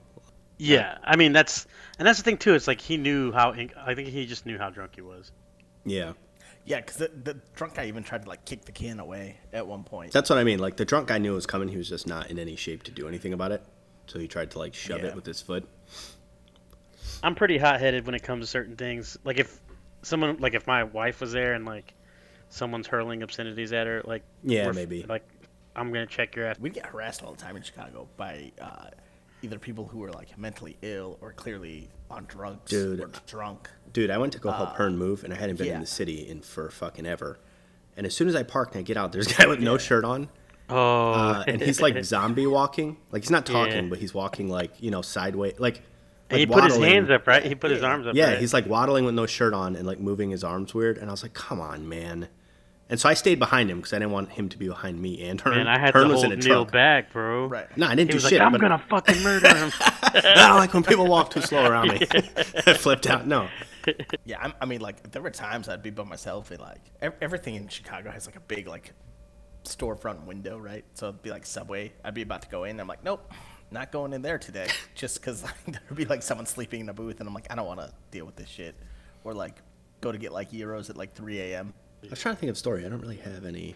Yeah, 0.56 0.96
I 1.04 1.16
mean 1.16 1.34
that's 1.34 1.66
and 1.98 2.08
that's 2.08 2.18
the 2.18 2.24
thing 2.24 2.38
too. 2.38 2.54
It's 2.54 2.66
like 2.66 2.80
he 2.80 2.96
knew 2.96 3.32
how. 3.32 3.50
I 3.52 3.94
think 3.94 4.08
he 4.08 4.24
just 4.24 4.46
knew 4.46 4.56
how 4.56 4.70
drunk 4.70 4.92
he 4.94 5.02
was. 5.02 5.30
Yeah. 5.84 6.14
Yeah, 6.64 6.80
because 6.80 6.96
the, 6.96 7.08
the 7.08 7.36
drunk 7.54 7.74
guy 7.74 7.88
even 7.88 8.02
tried 8.02 8.22
to 8.22 8.28
like 8.30 8.46
kick 8.46 8.64
the 8.64 8.72
can 8.72 8.98
away 8.98 9.36
at 9.52 9.66
one 9.66 9.84
point. 9.84 10.12
That's 10.12 10.30
what 10.30 10.38
I 10.38 10.44
mean. 10.44 10.58
Like 10.58 10.78
the 10.78 10.86
drunk 10.86 11.08
guy 11.08 11.18
knew 11.18 11.32
it 11.32 11.34
was 11.34 11.44
coming. 11.44 11.68
He 11.68 11.76
was 11.76 11.90
just 11.90 12.06
not 12.06 12.30
in 12.30 12.38
any 12.38 12.56
shape 12.56 12.82
to 12.84 12.90
do 12.90 13.06
anything 13.08 13.34
about 13.34 13.52
it. 13.52 13.62
So 14.06 14.18
he 14.18 14.26
tried 14.26 14.52
to 14.52 14.58
like 14.58 14.72
shove 14.72 15.00
Yeah. 15.00 15.08
it 15.08 15.14
with 15.14 15.26
his 15.26 15.42
foot. 15.42 15.68
I'm 17.24 17.34
pretty 17.34 17.58
hot 17.58 17.80
headed 17.80 18.06
when 18.06 18.14
it 18.14 18.22
comes 18.22 18.44
to 18.44 18.46
certain 18.46 18.76
things. 18.76 19.16
Like 19.24 19.38
if 19.38 19.60
someone, 20.02 20.36
like 20.38 20.54
if 20.54 20.66
my 20.66 20.84
wife 20.84 21.20
was 21.20 21.32
there 21.32 21.54
and 21.54 21.64
like 21.64 21.94
someone's 22.50 22.86
hurling 22.86 23.22
obscenities 23.22 23.72
at 23.72 23.86
her, 23.86 24.02
like 24.04 24.22
Yeah, 24.42 24.64
we're- 24.66 24.74
maybe. 24.74 25.04
like 25.08 25.26
I'm 25.74 25.88
gonna 25.92 26.06
check 26.06 26.36
your 26.36 26.46
ass. 26.46 26.56
we 26.60 26.70
get 26.70 26.86
harassed 26.86 27.22
all 27.24 27.32
the 27.32 27.40
time 27.42 27.56
in 27.56 27.62
Chicago 27.62 28.06
by 28.16 28.52
uh, 28.60 28.90
either 29.42 29.58
people 29.58 29.86
who 29.86 30.04
are 30.04 30.12
like 30.12 30.36
mentally 30.38 30.76
ill 30.82 31.18
or 31.20 31.32
clearly 31.32 31.88
on 32.10 32.26
drugs 32.26 32.70
Dude. 32.70 33.00
or 33.00 33.10
drunk. 33.26 33.68
Dude, 33.92 34.10
I 34.10 34.18
went 34.18 34.32
to 34.34 34.38
go 34.38 34.50
help 34.52 34.76
Hearn 34.76 34.96
move, 34.96 35.24
and 35.24 35.32
I 35.32 35.36
hadn't 35.36 35.56
been 35.56 35.68
yeah. 35.68 35.74
in 35.74 35.80
the 35.80 35.86
city 35.86 36.28
in 36.28 36.42
for 36.42 36.70
fucking 36.70 37.06
ever. 37.06 37.38
And 37.96 38.06
as 38.06 38.14
soon 38.14 38.28
as 38.28 38.36
I 38.36 38.42
park 38.42 38.72
and 38.74 38.80
I 38.80 38.82
get 38.82 38.96
out, 38.96 39.12
there's 39.12 39.30
a 39.30 39.34
guy 39.34 39.46
with 39.46 39.60
no 39.60 39.78
shirt 39.78 40.04
on, 40.04 40.28
Oh, 40.68 41.12
uh, 41.12 41.44
and 41.46 41.60
he's 41.60 41.80
like 41.80 42.02
zombie 42.04 42.46
walking. 42.46 42.96
Like 43.10 43.22
he's 43.22 43.30
not 43.30 43.46
talking, 43.46 43.84
Yeah. 43.84 43.90
but 43.90 43.98
he's 43.98 44.12
walking 44.14 44.48
like 44.48 44.80
you 44.82 44.90
know 44.90 45.00
sideways, 45.02 45.58
like. 45.58 45.80
And 46.30 46.40
he 46.40 46.46
like 46.46 46.62
put 46.62 46.70
his 46.72 46.78
hands 46.82 47.10
up, 47.10 47.26
right? 47.26 47.44
He 47.44 47.54
put 47.54 47.70
his 47.70 47.82
arms 47.82 48.06
up. 48.06 48.14
Yeah, 48.14 48.30
right? 48.30 48.38
he's 48.38 48.52
like 48.54 48.66
waddling 48.66 49.04
with 49.04 49.14
no 49.14 49.26
shirt 49.26 49.52
on 49.54 49.76
and 49.76 49.86
like 49.86 50.00
moving 50.00 50.30
his 50.30 50.42
arms 50.44 50.74
weird. 50.74 50.98
And 50.98 51.08
I 51.08 51.12
was 51.12 51.22
like, 51.22 51.34
come 51.34 51.60
on, 51.60 51.88
man. 51.88 52.28
And 52.90 53.00
so 53.00 53.08
I 53.08 53.14
stayed 53.14 53.38
behind 53.38 53.70
him 53.70 53.78
because 53.78 53.94
I 53.94 53.98
didn't 53.98 54.12
want 54.12 54.30
him 54.30 54.50
to 54.50 54.58
be 54.58 54.68
behind 54.68 55.00
me 55.00 55.26
and 55.26 55.40
Hearn. 55.40 55.58
And 55.58 55.68
I 55.70 55.78
had 55.78 55.94
Hearn 55.94 56.08
to 56.08 56.12
was 56.14 56.22
hold 56.22 56.32
in 56.34 56.38
a 56.40 56.42
Neil 56.42 56.64
truck. 56.64 56.72
back, 56.72 57.12
bro. 57.12 57.46
Right. 57.46 57.74
No, 57.78 57.86
I 57.86 57.94
didn't 57.94 58.10
He 58.10 58.12
do 58.12 58.16
was 58.16 58.28
shit. 58.28 58.38
like, 58.38 58.46
"I'm 58.46 58.52
but 58.52 58.60
gonna 58.60 58.78
fucking 58.90 59.22
murder 59.22 59.48
him." 59.48 59.70
I 59.80 60.34
don't 60.48 60.56
like 60.58 60.74
when 60.74 60.82
people 60.82 61.06
walk 61.06 61.30
too 61.30 61.40
slow 61.40 61.64
around 61.66 61.88
me. 61.88 62.06
I 62.12 62.74
flipped 62.74 63.06
out. 63.06 63.26
No. 63.26 63.48
Yeah, 64.26 64.38
I'm, 64.40 64.52
I 64.60 64.66
mean, 64.66 64.82
like 64.82 65.12
there 65.12 65.22
were 65.22 65.30
times 65.30 65.68
I'd 65.68 65.82
be 65.82 65.90
by 65.90 66.04
myself 66.04 66.50
and 66.50 66.60
like 66.60 66.80
everything 67.22 67.54
in 67.54 67.68
Chicago 67.68 68.10
has 68.10 68.26
like 68.26 68.36
a 68.36 68.40
big 68.40 68.68
like 68.68 68.92
storefront 69.64 70.24
window, 70.26 70.58
right? 70.58 70.84
So 70.92 71.08
it'd 71.08 71.22
be 71.22 71.30
like 71.30 71.46
Subway. 71.46 71.92
I'd 72.04 72.14
be 72.14 72.22
about 72.22 72.42
to 72.42 72.48
go 72.48 72.64
in. 72.64 72.78
I'm 72.80 72.86
like, 72.86 73.02
nope, 73.02 73.32
not 73.74 73.92
going 73.92 74.14
in 74.14 74.22
there 74.22 74.38
today, 74.38 74.68
just 74.94 75.20
because 75.20 75.42
like, 75.42 75.54
there'd 75.66 75.94
be 75.94 76.06
like 76.06 76.22
someone 76.22 76.46
sleeping 76.46 76.80
in 76.80 76.88
a 76.88 76.94
booth, 76.94 77.20
and 77.20 77.28
I'm 77.28 77.34
like, 77.34 77.46
I 77.50 77.54
don't 77.54 77.66
want 77.66 77.80
to 77.80 77.92
deal 78.10 78.24
with 78.24 78.36
this 78.36 78.48
shit, 78.48 78.74
or 79.24 79.34
like 79.34 79.56
go 80.00 80.10
to 80.10 80.16
get 80.18 80.32
like 80.32 80.50
Euros 80.52 80.88
at 80.88 80.96
like 80.96 81.14
3 81.14 81.40
a.m. 81.40 81.74
I 82.02 82.06
was 82.08 82.18
trying 82.20 82.34
to 82.36 82.40
think 82.40 82.50
of 82.50 82.56
a 82.56 82.58
story. 82.58 82.84
I 82.86 82.88
don't 82.88 83.00
really 83.00 83.16
have 83.18 83.44
any. 83.44 83.74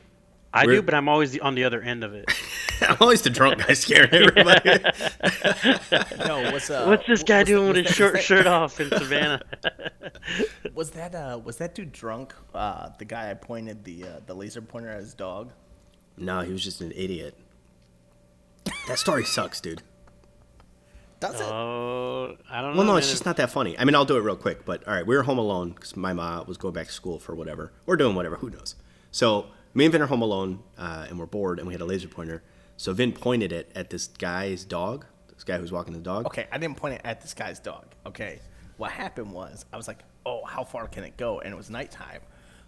I 0.53 0.65
We're- 0.65 0.77
do, 0.77 0.83
but 0.83 0.95
I'm 0.95 1.09
always 1.11 1.33
the, 1.33 1.41
on 1.43 1.55
the 1.55 1.65
other 1.65 1.83
end 1.83 2.03
of 2.05 2.15
it. 2.15 2.31
I'm 2.81 2.97
always 3.01 3.21
the 3.23 3.29
drunk 3.31 3.59
guy 3.67 3.73
scaring 3.75 4.09
everybody. 4.15 4.79
No, 6.27 6.53
what's 6.53 6.71
uh, 6.71 6.85
What's 6.87 7.07
this 7.07 7.23
guy 7.25 7.41
was 7.41 7.49
doing 7.49 7.67
that- 7.67 7.75
with 7.75 7.77
his 7.77 7.87
that- 7.89 7.95
short 7.95 8.13
that- 8.15 8.23
shirt 8.23 8.47
off 8.47 8.81
in 8.81 8.89
Savannah? 8.91 9.43
Was 10.75 10.91
that 10.91 11.15
uh 11.15 11.41
was 11.45 11.57
that 11.57 11.75
dude 11.75 11.93
drunk? 11.93 12.35
Uh, 12.55 12.91
the 12.99 13.05
guy 13.05 13.31
I 13.31 13.35
pointed 13.35 13.85
the 13.85 14.05
uh, 14.05 14.21
the 14.27 14.35
laser 14.35 14.63
pointer 14.63 14.91
at 14.91 15.01
his 15.01 15.13
dog. 15.15 15.51
no, 16.17 16.41
he 16.41 16.53
was 16.53 16.63
just 16.63 16.81
an 16.81 16.93
idiot. 16.95 17.35
That 18.87 18.99
story 18.99 19.25
sucks, 19.25 19.61
dude. 19.61 19.83
Does 21.21 21.41
it? 21.41 21.47
oh, 21.47 22.37
I 22.49 22.63
don't 22.63 22.73
know. 22.73 22.79
Well, 22.79 22.87
no, 22.87 22.93
man. 22.93 22.99
it's 22.99 23.11
just 23.11 23.27
not 23.27 23.37
that 23.39 23.51
funny. 23.51 23.77
I 23.79 23.85
mean, 23.85 23.95
I'll 23.95 24.05
do 24.05 24.17
it 24.17 24.21
real 24.21 24.37
quick, 24.37 24.65
but 24.65 24.87
all 24.87 24.95
right, 24.95 25.07
we 25.07 25.17
were 25.17 25.25
home 25.25 25.39
alone 25.39 25.71
because 25.71 25.97
my 25.97 26.13
mom 26.13 26.47
was 26.47 26.57
going 26.57 26.75
back 26.75 26.87
to 26.87 26.93
school 26.93 27.19
for 27.19 27.35
whatever. 27.35 27.73
We're 27.87 27.97
doing 27.97 28.15
whatever, 28.15 28.37
who 28.37 28.51
knows? 28.51 28.77
So 29.11 29.47
me 29.75 29.85
and 29.85 29.93
Vin 29.93 30.03
are 30.03 30.07
home 30.07 30.23
alone, 30.23 30.63
uh, 30.77 31.07
and 31.09 31.19
we're 31.19 31.27
bored, 31.27 31.59
and 31.59 31.67
we 31.67 31.75
had 31.75 31.81
a 31.81 31.85
laser 31.85 32.09
pointer. 32.09 32.43
So 32.77 32.93
Vin 32.93 33.13
pointed 33.13 33.51
it 33.53 33.73
at 33.75 33.91
this 33.91 34.07
guy's 34.07 34.65
dog, 34.65 35.07
this 35.35 35.45
guy 35.45 35.59
who's 35.59 35.73
walking 35.73 35.93
the 35.95 36.01
dog. 36.01 36.27
Okay, 36.27 36.47
I 36.53 36.59
didn't 36.59 36.77
point 36.77 36.95
it 36.95 37.01
at 37.05 37.21
this 37.21 37.35
guy's 37.35 37.59
dog. 37.59 37.87
Okay, 38.07 38.41
what 38.77 38.93
happened 38.93 39.33
was 39.33 39.65
I 39.73 39.77
was 39.77 39.89
like, 39.89 40.05
"Oh, 40.25 40.45
how 40.45 40.63
far 40.63 40.87
can 40.87 41.03
it 41.03 41.17
go?" 41.17 41.41
And 41.41 41.53
it 41.53 41.57
was 41.57 41.71
nighttime, 41.71 42.21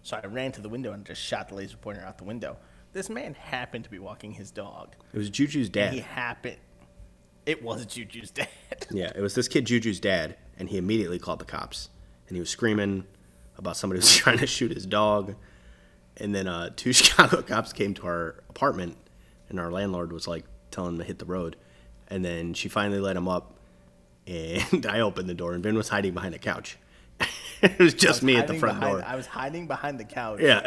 so 0.03 0.19
I 0.23 0.27
ran 0.27 0.51
to 0.53 0.61
the 0.61 0.69
window 0.69 0.93
and 0.93 1.05
just 1.05 1.23
shot 1.23 1.49
the 1.49 1.55
laser 1.55 1.77
pointer 1.77 2.03
out 2.03 2.19
the 2.19 2.25
window. 2.25 2.57
This 2.93 3.09
man 3.09 3.35
happened 3.35 3.85
to 3.85 3.91
be 3.91 4.01
walking 4.01 4.33
his 4.33 4.51
dog. 4.51 4.97
It 5.13 5.19
was 5.19 5.31
Juju's 5.31 5.69
dad. 5.69 5.95
He 5.95 6.01
happened. 6.01 6.57
It 7.51 7.63
was 7.65 7.85
Juju's 7.87 8.31
dad. 8.31 8.49
Yeah, 8.93 9.13
it 9.15 9.21
was 9.21 9.35
this 9.35 9.47
kid 9.47 9.67
Juju's 9.67 10.01
dad, 10.01 10.37
and 10.59 10.69
he 10.69 10.77
immediately 10.77 11.19
called 11.19 11.39
the 11.39 11.45
cops. 11.45 11.91
And 12.29 12.37
he 12.37 12.41
was 12.41 12.49
screaming 12.51 13.05
about 13.59 13.77
somebody 13.77 13.99
who 13.99 14.03
was 14.05 14.17
trying 14.17 14.39
to 14.39 14.47
shoot 14.47 14.71
his 14.73 14.87
dog. 14.87 15.35
And 16.17 16.35
then 16.35 16.49
uh, 16.49 16.71
two 16.75 16.93
Chicago 17.01 17.43
cops 17.43 17.73
came 17.73 17.95
to 17.95 18.07
our 18.07 18.37
apartment, 18.49 18.97
and 19.49 19.61
our 19.61 19.71
landlord 19.71 20.13
was 20.13 20.27
like 20.27 20.45
telling 20.71 20.93
him 20.95 20.99
to 20.99 21.05
hit 21.05 21.19
the 21.19 21.25
road. 21.25 21.57
And 22.09 22.25
then 22.25 22.55
she 22.55 22.69
finally 22.69 23.01
let 23.01 23.17
him 23.17 23.29
up, 23.29 23.55
and 24.27 24.87
I 24.87 25.01
opened 25.01 25.29
the 25.29 25.35
door, 25.35 25.53
and 25.55 25.63
Vin 25.63 25.77
was 25.77 25.89
hiding 25.89 26.15
behind 26.15 26.35
a 26.35 26.39
couch. 26.39 26.79
it 27.63 27.79
was 27.79 27.95
just 27.95 28.23
me 28.23 28.37
at 28.37 28.47
the 28.47 28.55
front 28.59 28.81
behind- 28.81 28.99
door. 29.01 29.07
I 29.07 29.15
was 29.17 29.27
hiding 29.27 29.67
behind 29.67 30.01
the 30.01 30.05
couch. 30.05 30.41
Yeah. 30.41 30.63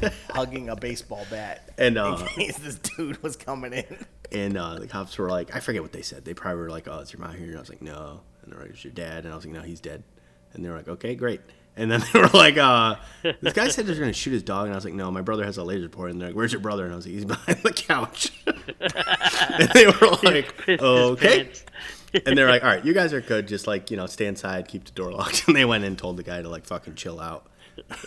like, 0.00 0.12
hugging 0.30 0.68
a 0.68 0.76
baseball 0.76 1.26
bat. 1.30 1.70
And, 1.78 1.98
uh, 1.98 2.16
in 2.20 2.26
case 2.26 2.58
this 2.58 2.76
dude 2.78 3.22
was 3.22 3.36
coming 3.36 3.72
in. 3.72 4.06
And 4.32 4.56
uh, 4.56 4.78
the 4.78 4.86
cops 4.86 5.16
were 5.18 5.28
like, 5.30 5.54
I 5.54 5.60
forget 5.60 5.82
what 5.82 5.92
they 5.92 6.02
said. 6.02 6.24
They 6.24 6.34
probably 6.34 6.62
were 6.62 6.70
like, 6.70 6.88
"Oh, 6.88 6.98
it's 7.00 7.12
your 7.12 7.20
mom 7.20 7.36
here?" 7.36 7.48
And 7.48 7.56
I 7.56 7.60
was 7.60 7.68
like, 7.68 7.82
"No." 7.82 8.20
And 8.42 8.52
they're 8.52 8.60
like, 8.60 8.70
"It's 8.70 8.84
your 8.84 8.92
dad?" 8.92 9.24
And 9.24 9.32
I 9.32 9.36
was 9.36 9.44
like, 9.44 9.54
"No, 9.54 9.62
he's 9.62 9.80
dead." 9.80 10.02
And 10.52 10.64
they 10.64 10.68
were 10.68 10.76
like, 10.76 10.88
"Okay, 10.88 11.14
great." 11.14 11.40
And 11.76 11.90
then 11.90 12.02
they 12.12 12.20
were 12.20 12.28
like, 12.28 12.56
uh, 12.56 12.96
"This 13.40 13.52
guy 13.52 13.68
said 13.68 13.86
they're 13.86 13.94
gonna 13.94 14.12
shoot 14.12 14.32
his 14.32 14.42
dog," 14.42 14.64
and 14.66 14.72
I 14.72 14.76
was 14.76 14.84
like, 14.84 14.94
"No, 14.94 15.10
my 15.10 15.20
brother 15.20 15.44
has 15.44 15.58
a 15.58 15.64
laser 15.64 15.88
pointer." 15.88 16.10
And 16.10 16.20
they're 16.20 16.28
like, 16.28 16.36
"Where's 16.36 16.52
your 16.52 16.60
brother?" 16.60 16.84
And 16.84 16.92
I 16.92 16.96
was 16.96 17.06
like, 17.06 17.14
"He's 17.14 17.24
behind 17.24 17.58
the 17.62 17.72
couch." 17.72 18.32
and 18.46 19.68
they 19.74 19.86
were 19.86 20.16
like, 20.22 20.68
"Okay." 20.68 21.50
And 22.24 22.36
they're 22.36 22.48
like, 22.48 22.64
"All 22.64 22.70
right, 22.70 22.84
you 22.84 22.94
guys 22.94 23.12
are 23.12 23.20
good. 23.20 23.46
Just 23.46 23.66
like 23.66 23.90
you 23.90 23.96
know, 23.96 24.06
stay 24.06 24.26
inside, 24.26 24.68
keep 24.68 24.84
the 24.84 24.92
door 24.92 25.12
locked." 25.12 25.44
And 25.46 25.56
they 25.56 25.64
went 25.64 25.84
in 25.84 25.88
and 25.88 25.98
told 25.98 26.16
the 26.16 26.22
guy 26.22 26.40
to 26.40 26.48
like 26.48 26.64
fucking 26.64 26.94
chill 26.94 27.20
out. 27.20 27.46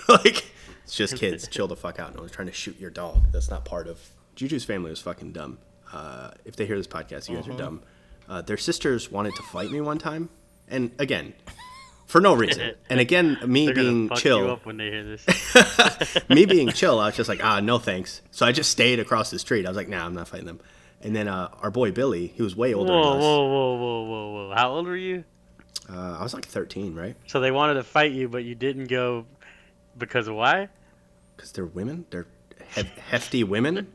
like 0.09 0.51
it's 0.83 0.95
just 0.95 1.17
kids, 1.17 1.47
chill 1.47 1.67
the 1.67 1.75
fuck 1.75 1.99
out. 1.99 2.15
No 2.15 2.21
one's 2.21 2.31
trying 2.31 2.47
to 2.47 2.53
shoot 2.53 2.79
your 2.79 2.89
dog. 2.89 3.31
That's 3.31 3.49
not 3.49 3.65
part 3.65 3.87
of. 3.87 3.99
Juju's 4.35 4.65
family 4.65 4.89
was 4.89 5.01
fucking 5.01 5.33
dumb. 5.33 5.59
Uh, 5.91 6.31
if 6.45 6.55
they 6.55 6.65
hear 6.65 6.77
this 6.77 6.87
podcast, 6.87 7.29
you 7.29 7.35
guys 7.35 7.45
Uh-huh. 7.45 7.53
are 7.53 7.57
dumb. 7.57 7.81
Uh, 8.27 8.41
their 8.41 8.57
sisters 8.57 9.11
wanted 9.11 9.35
to 9.35 9.43
fight 9.43 9.71
me 9.71 9.81
one 9.81 9.97
time, 9.97 10.29
and 10.69 10.91
again, 10.99 11.33
for 12.05 12.21
no 12.21 12.33
reason. 12.33 12.73
And 12.89 12.99
again, 12.99 13.37
me 13.45 13.71
being 13.71 14.09
chill, 14.15 14.49
up 14.51 14.65
when 14.65 14.77
they 14.77 14.89
hear 14.91 15.03
this. 15.03 15.25
me 16.29 16.45
being 16.45 16.69
chill, 16.69 16.99
I 16.99 17.07
was 17.07 17.15
just 17.15 17.29
like, 17.29 17.43
ah, 17.43 17.59
no 17.59 17.77
thanks. 17.79 18.21
So 18.31 18.45
I 18.45 18.51
just 18.51 18.69
stayed 18.71 18.99
across 18.99 19.29
the 19.31 19.39
street. 19.39 19.65
I 19.65 19.69
was 19.69 19.77
like, 19.77 19.87
nah, 19.89 20.05
I'm 20.05 20.13
not 20.13 20.27
fighting 20.27 20.45
them. 20.47 20.59
And 21.01 21.15
then 21.15 21.27
uh, 21.27 21.49
our 21.61 21.71
boy 21.71 21.91
Billy, 21.91 22.27
he 22.27 22.41
was 22.43 22.55
way 22.55 22.73
older 22.73 22.91
whoa, 22.91 23.09
than 23.11 23.17
us. 23.19 23.23
whoa, 23.23 23.47
whoa, 23.47 24.03
whoa, 24.03 24.31
whoa! 24.49 24.53
How 24.55 24.71
old 24.71 24.85
were 24.87 24.95
you? 24.97 25.23
Uh, 25.89 26.17
I 26.19 26.23
was 26.23 26.33
like 26.33 26.45
13, 26.45 26.93
right? 26.93 27.15
So 27.27 27.39
they 27.39 27.51
wanted 27.51 27.75
to 27.75 27.83
fight 27.83 28.11
you, 28.11 28.27
but 28.29 28.43
you 28.43 28.53
didn't 28.53 28.87
go 28.87 29.25
because 29.97 30.27
of 30.27 30.35
why? 30.35 30.67
Because 31.35 31.51
they're 31.51 31.65
women. 31.65 32.05
They're 32.11 32.27
he- 32.75 32.83
hefty 33.09 33.43
women. 33.43 33.87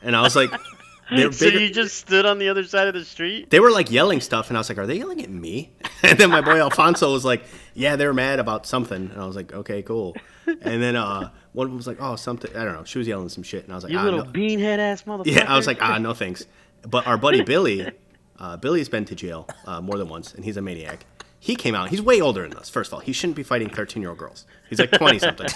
And 0.00 0.16
I 0.16 0.22
was 0.22 0.34
like, 0.34 0.50
So 1.10 1.30
bigger. 1.30 1.58
you 1.60 1.70
just 1.70 1.96
stood 1.98 2.24
on 2.26 2.38
the 2.38 2.48
other 2.48 2.64
side 2.64 2.88
of 2.88 2.94
the 2.94 3.04
street? 3.04 3.50
they 3.50 3.60
were 3.60 3.70
like 3.70 3.90
yelling 3.90 4.20
stuff, 4.20 4.48
and 4.48 4.56
I 4.56 4.60
was 4.60 4.68
like, 4.68 4.78
"Are 4.78 4.86
they 4.86 4.98
yelling 4.98 5.22
at 5.22 5.30
me?" 5.30 5.72
And 6.02 6.18
then 6.18 6.30
my 6.30 6.40
boy 6.40 6.58
Alfonso 6.60 7.12
was 7.12 7.24
like, 7.24 7.44
"Yeah, 7.74 7.96
they're 7.96 8.14
mad 8.14 8.38
about 8.38 8.66
something." 8.66 9.10
And 9.10 9.20
I 9.20 9.26
was 9.26 9.36
like, 9.36 9.52
"Okay, 9.52 9.82
cool." 9.82 10.16
And 10.46 10.82
then 10.82 10.96
uh, 10.96 11.30
one 11.52 11.66
of 11.66 11.70
them 11.70 11.76
was 11.76 11.86
like, 11.86 11.98
"Oh, 12.00 12.16
something." 12.16 12.54
I 12.56 12.64
don't 12.64 12.74
know. 12.74 12.84
She 12.84 12.98
was 12.98 13.06
yelling 13.06 13.28
some 13.28 13.42
shit, 13.44 13.64
and 13.64 13.72
I 13.72 13.76
was 13.76 13.84
like, 13.84 13.92
You 13.92 13.98
ah, 13.98 14.04
little 14.04 14.24
no. 14.24 14.30
beanhead 14.32 14.78
ass 14.78 15.02
motherfucker. 15.02 15.26
"Yeah." 15.36 15.52
I 15.52 15.56
was 15.56 15.66
like, 15.66 15.78
"Ah, 15.82 15.98
no 15.98 16.14
thanks." 16.14 16.46
But 16.88 17.06
our 17.06 17.16
buddy 17.18 17.42
Billy, 17.42 17.90
uh, 18.38 18.56
Billy's 18.56 18.88
been 18.88 19.04
to 19.06 19.14
jail 19.14 19.46
uh, 19.66 19.80
more 19.80 19.98
than 19.98 20.08
once, 20.08 20.34
and 20.34 20.44
he's 20.44 20.56
a 20.56 20.62
maniac. 20.62 21.04
He 21.44 21.56
came 21.56 21.74
out. 21.74 21.88
He's 21.88 22.00
way 22.00 22.20
older 22.20 22.46
than 22.48 22.56
us. 22.56 22.70
First 22.70 22.90
of 22.90 22.94
all, 22.94 23.00
he 23.00 23.12
shouldn't 23.12 23.34
be 23.34 23.42
fighting 23.42 23.68
thirteen-year-old 23.68 24.16
girls. 24.16 24.46
He's 24.70 24.78
like 24.78 24.92
twenty 24.92 25.18
something. 25.18 25.48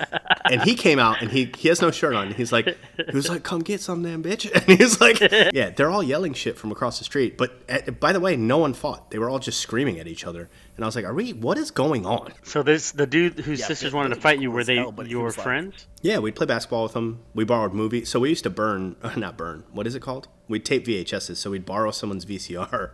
and 0.50 0.62
he 0.62 0.74
came 0.74 0.98
out 0.98 1.20
and 1.20 1.30
he 1.30 1.52
he 1.58 1.68
has 1.68 1.82
no 1.82 1.90
shirt 1.90 2.14
on. 2.14 2.32
He's 2.32 2.50
like 2.50 2.66
he 2.96 3.14
was 3.14 3.28
like, 3.28 3.42
"Come 3.42 3.60
get 3.60 3.82
some, 3.82 4.02
damn 4.02 4.22
bitch!" 4.22 4.50
And 4.68 4.78
he's 4.80 5.02
like, 5.02 5.20
"Yeah, 5.52 5.68
they're 5.68 5.90
all 5.90 6.02
yelling 6.02 6.32
shit 6.32 6.56
from 6.56 6.72
across 6.72 6.98
the 6.98 7.04
street." 7.04 7.36
But 7.36 7.52
uh 7.68 7.90
by 7.90 8.14
the 8.14 8.20
way, 8.20 8.36
no 8.36 8.56
one 8.56 8.72
fought. 8.72 9.10
They 9.10 9.18
were 9.18 9.28
all 9.28 9.38
just 9.38 9.60
screaming 9.60 9.98
at 10.00 10.06
each 10.06 10.24
other. 10.24 10.48
And 10.76 10.84
I 10.84 10.88
was 10.88 10.96
like, 10.96 11.04
"Are 11.04 11.12
we? 11.12 11.34
What 11.34 11.58
is 11.58 11.70
going 11.70 12.06
on?" 12.06 12.32
So 12.44 12.62
this 12.62 12.92
the 12.92 13.06
dude 13.06 13.38
whose 13.40 13.60
Yeah, 13.60 13.66
sisters 13.66 13.92
wanted 13.92 14.14
to 14.14 14.20
fight 14.22 14.40
you. 14.40 14.50
Were 14.50 14.64
they 14.64 14.76
hell, 14.76 14.92
but 14.92 15.08
your 15.08 15.24
was 15.24 15.36
like- 15.36 15.44
friends? 15.44 15.86
Yeah, 16.00 16.20
we'd 16.20 16.36
play 16.36 16.46
basketball 16.46 16.84
with 16.84 16.94
them. 16.94 17.20
We 17.34 17.44
borrowed 17.44 17.74
movies. 17.74 18.08
So 18.08 18.18
we 18.20 18.30
used 18.30 18.44
to 18.44 18.50
burn, 18.50 18.96
not 19.16 19.36
burn. 19.36 19.64
What 19.72 19.86
is 19.86 19.94
it 19.94 20.00
called? 20.00 20.28
We'd 20.48 20.64
tape 20.64 20.86
VHSs. 20.86 21.36
So 21.36 21.50
we'd 21.50 21.66
borrow 21.66 21.90
someone's 21.90 22.24
VCR. 22.24 22.90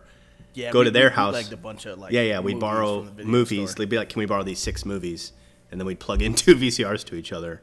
Yeah, 0.53 0.71
Go 0.71 0.79
we- 0.79 0.85
to 0.85 0.91
their 0.91 1.09
we 1.09 1.15
house. 1.15 1.33
bootlegged 1.33 1.53
a 1.53 1.57
bunch 1.57 1.85
of 1.85 1.97
like 1.99 2.11
Yeah, 2.11 2.21
yeah. 2.23 2.39
We'd 2.41 2.59
borrow 2.59 3.03
movies. 3.23 3.71
store. 3.71 3.79
They'd 3.83 3.89
be 3.89 3.97
like, 3.97 4.09
"Can 4.09 4.19
we 4.19 4.25
borrow 4.25 4.43
these 4.43 4.59
six 4.59 4.85
movies?" 4.85 5.31
And 5.71 5.79
then 5.79 5.85
we'd 5.87 5.99
plug 5.99 6.21
in 6.21 6.33
two 6.35 6.55
VCRs 6.55 7.05
to 7.05 7.15
each 7.15 7.31
other 7.31 7.61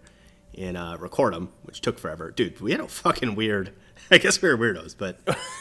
and 0.56 0.76
uh, 0.76 0.96
record 0.98 1.34
them, 1.34 1.50
which 1.64 1.80
took 1.82 1.98
forever. 1.98 2.30
Dude, 2.30 2.60
we 2.60 2.72
had 2.72 2.80
a 2.80 2.88
fucking 2.88 3.34
weird. 3.34 3.72
I 4.10 4.16
guess 4.18 4.40
we 4.40 4.48
were 4.48 4.56
weirdos, 4.56 4.94
but 4.96 5.18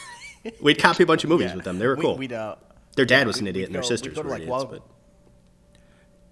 we'd 0.62 0.79
copy 0.79 1.03
a 1.03 1.05
bunch 1.05 1.24
of 1.25 1.29
movies 1.29 1.50
Yeah. 1.50 1.55
with 1.55 1.65
them. 1.65 1.79
They 1.79 1.88
were 1.88 1.98
cool. 1.98 2.17
We'd, 2.17 2.31
uh, 2.31 2.55
Their 2.96 3.05
dad 3.05 3.19
yeah, 3.19 3.25
was 3.25 3.39
an 3.41 3.48
idiot, 3.48 3.65
and 3.67 3.75
their 3.75 3.81
go- 3.81 3.88
sisters 3.89 4.15
were 4.15 4.24
like, 4.24 4.43
idiots. 4.43 4.50
Wal- 4.50 4.65
but 4.65 4.84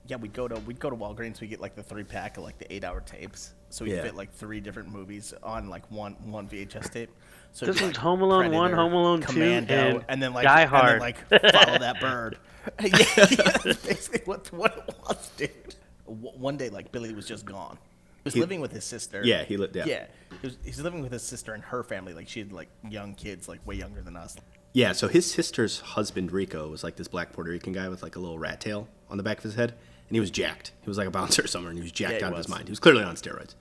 Yeah, 0.07 0.15
we'd 0.17 0.33
go 0.33 0.47
to 0.47 0.55
we'd 0.61 0.79
go 0.79 0.89
to 0.89 0.95
Walgreens. 0.95 1.41
We 1.41 1.47
get 1.47 1.59
like 1.59 1.75
the 1.75 1.83
three 1.83 2.03
pack 2.03 2.37
of 2.37 2.43
like 2.43 2.57
the 2.57 2.71
eight 2.73 2.83
hour 2.83 3.01
tapes, 3.01 3.53
so 3.69 3.83
we 3.85 3.93
Yeah. 3.93 4.03
fit 4.03 4.15
like 4.15 4.31
three 4.31 4.59
different 4.61 4.89
movies 4.89 5.33
on 5.43 5.67
like 5.69 5.89
one 5.91 6.13
one 6.31 6.47
VHS 6.47 6.89
tape. 6.91 7.09
So 7.55 7.65
This 7.65 7.77
it'd 7.77 7.79
be, 7.79 7.85
one's 7.85 7.95
like, 7.97 8.03
Home 8.03 8.21
Alone 8.21 8.51
1, 8.51 8.73
Home 8.73 8.91
Alone 8.93 9.21
2, 9.21 9.27
Commando, 9.27 9.73
and 9.75 10.05
and 10.09 10.21
then 10.21 10.33
like 10.33 10.43
Die 10.43 10.61
and 10.61 10.69
Hard. 10.69 10.91
then, 10.93 10.99
like 10.99 11.29
follow 11.29 11.79
that 11.79 12.01
bird. 12.01 12.37
yeah, 12.81 12.87
yeah, 12.97 13.25
that's 13.63 13.85
basically 13.85 14.21
what 14.25 14.51
what 14.51 14.77
it 14.89 14.95
was, 15.07 15.29
dude. 15.37 15.75
One 16.05 16.57
day, 16.57 16.69
like 16.69 16.91
Billy 16.91 17.13
was 17.13 17.25
just 17.25 17.45
gone. 17.45 17.77
He 18.17 18.21
was 18.25 18.33
He- 18.33 18.41
living 18.41 18.59
with 18.59 18.73
his 18.73 18.83
sister. 18.83 19.21
Yeah, 19.23 19.43
he 19.45 19.55
li- 19.55 19.69
yeah. 19.73 19.85
Yeah, 19.85 20.05
he 20.41 20.47
was, 20.47 20.57
he's 20.65 20.81
living 20.81 21.01
with 21.01 21.13
his 21.13 21.23
sister 21.23 21.53
and 21.53 21.63
her 21.63 21.81
family. 21.81 22.13
Like 22.13 22.27
she 22.27 22.39
had 22.39 22.51
like 22.51 22.67
young 22.89 23.15
kids, 23.15 23.47
like 23.47 23.65
way 23.65 23.75
younger 23.75 24.01
than 24.01 24.17
us. 24.17 24.35
Yeah, 24.73 24.91
so 24.91 25.07
his 25.07 25.25
sister's 25.31 25.79
husband 25.79 26.33
Rico 26.33 26.67
was 26.67 26.83
like 26.83 26.97
this 26.97 27.07
black 27.07 27.31
Puerto 27.31 27.51
Rican 27.51 27.71
guy 27.71 27.87
with 27.87 28.03
like 28.03 28.17
a 28.17 28.19
little 28.19 28.37
rat 28.37 28.59
tail 28.59 28.89
on 29.09 29.15
the 29.15 29.23
back 29.23 29.37
of 29.37 29.43
his 29.43 29.55
head, 29.55 29.69
and 30.09 30.15
he 30.15 30.19
was 30.19 30.29
jacked. 30.29 30.73
He 30.81 30.89
was 30.89 30.97
like 30.97 31.07
a 31.07 31.11
bouncer 31.11 31.45
or 31.45 31.47
something, 31.47 31.69
and 31.69 31.77
he 31.77 31.83
was 31.83 31.93
jacked 31.93 32.11
Yeah, 32.15 32.17
he 32.19 32.23
out 32.25 32.31
of 32.33 32.37
his 32.39 32.49
mind. 32.49 32.65
He 32.65 32.71
was 32.73 32.79
clearly 32.81 33.01
on 33.03 33.15
steroids. 33.15 33.55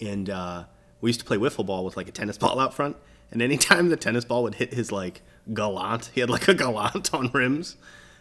And 0.00 0.30
uh, 0.30 0.64
we 1.00 1.08
used 1.10 1.18
to 1.18 1.26
play 1.26 1.38
wiffle 1.38 1.66
ball 1.66 1.84
with 1.84 1.96
like 1.96 2.06
a 2.08 2.12
tennis 2.12 2.38
ball 2.38 2.60
out 2.60 2.72
front, 2.74 2.96
and 3.32 3.42
anytime 3.42 3.88
the 3.88 3.96
tennis 3.96 4.24
ball 4.24 4.42
would 4.44 4.56
hit 4.56 4.74
his 4.74 4.92
like 4.92 5.22
Galant, 5.52 6.10
he 6.14 6.20
had 6.20 6.30
like 6.30 6.46
a 6.48 6.54
Galant 6.54 7.12
on 7.12 7.30
rims. 7.32 7.76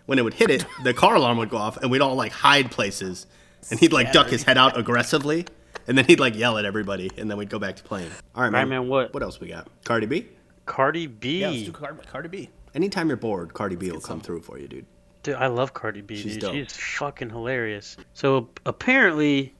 When 0.08 0.18
it 0.18 0.24
would 0.24 0.34
hit 0.34 0.50
it, 0.50 0.65
the 0.84 0.94
car 0.94 1.15
alarm 1.15 1.38
would 1.38 1.50
go 1.50 1.58
off, 1.58 1.77
and 1.77 1.91
we'd 1.91 2.01
all 2.01 2.15
like 2.15 2.32
hide 2.32 2.72
places, 2.72 3.27
and 3.70 3.80
he'd 3.80 3.94
like 3.94 4.12
duck 4.12 4.27
his 4.27 4.44
head 4.44 4.58
out 4.58 4.77
aggressively, 4.77 5.46
and 5.88 5.98
then 5.98 6.06
he'd 6.06 6.20
like 6.20 6.36
yell 6.36 6.58
at 6.58 6.65
everybody, 6.65 7.12
and 7.18 7.30
then 7.30 7.38
we'd 7.38 7.50
go 7.50 7.60
back 7.60 7.75
to 7.75 7.84
playing. 7.84 8.10
All 8.36 8.41
right, 8.41 8.50
man. 8.50 8.56
All 8.56 8.62
right, 8.62 8.70
man, 8.70 8.88
what? 8.89 9.13
What 9.13 9.22
else 9.22 9.39
we 9.39 9.48
got? 9.48 9.68
Cardi 9.86 10.08
B. 10.08 10.27
Cardi 10.65 11.08
B. 11.08 11.41
Yeah, 11.41 11.50
let's 11.50 11.63
do 11.63 11.72
Cardi, 11.72 12.00
Cardi 12.08 12.30
B. 12.30 12.50
Anytime 12.74 13.10
you're 13.10 13.18
bored, 13.18 13.53
Cardi 13.53 13.75
B 13.75 13.91
will 13.91 14.00
come 14.00 14.01
some. 14.01 14.22
through 14.22 14.41
for 14.41 14.58
you, 14.58 14.68
dude. 14.68 14.86
Dude, 15.24 15.36
I 15.36 15.48
love 15.48 15.74
Cardi 15.74 16.01
B. 16.01 16.15
She's 16.15 16.34
dude. 16.34 16.41
dope. 16.41 16.53
She's 16.53 16.75
fucking 16.75 17.30
hilarious. 17.30 17.96
So 18.13 18.50
apparently, 18.65 19.53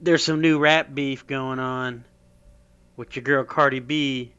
there's 0.00 0.24
some 0.24 0.40
new 0.40 0.58
rap 0.58 0.92
beef 0.92 1.26
going 1.26 1.58
on 1.60 2.04
with 2.96 3.14
your 3.16 3.22
girl 3.22 3.44
Cardi 3.44 3.80
B 3.80 4.32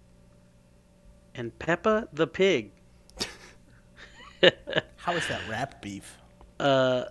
and 1.36 1.58
Peppa 1.60 2.08
the 2.14 2.28
Pig. 2.28 2.72
How 4.96 5.14
is 5.14 5.28
that 5.28 5.42
rap 5.50 5.82
beef? 5.82 6.18
Uh, 6.60 7.06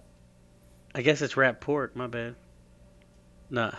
I 0.94 1.02
guess 1.02 1.22
it's 1.22 1.36
rap 1.36 1.60
pork. 1.60 1.96
My 1.96 2.06
bad. 2.06 2.34
Nah, 3.50 3.72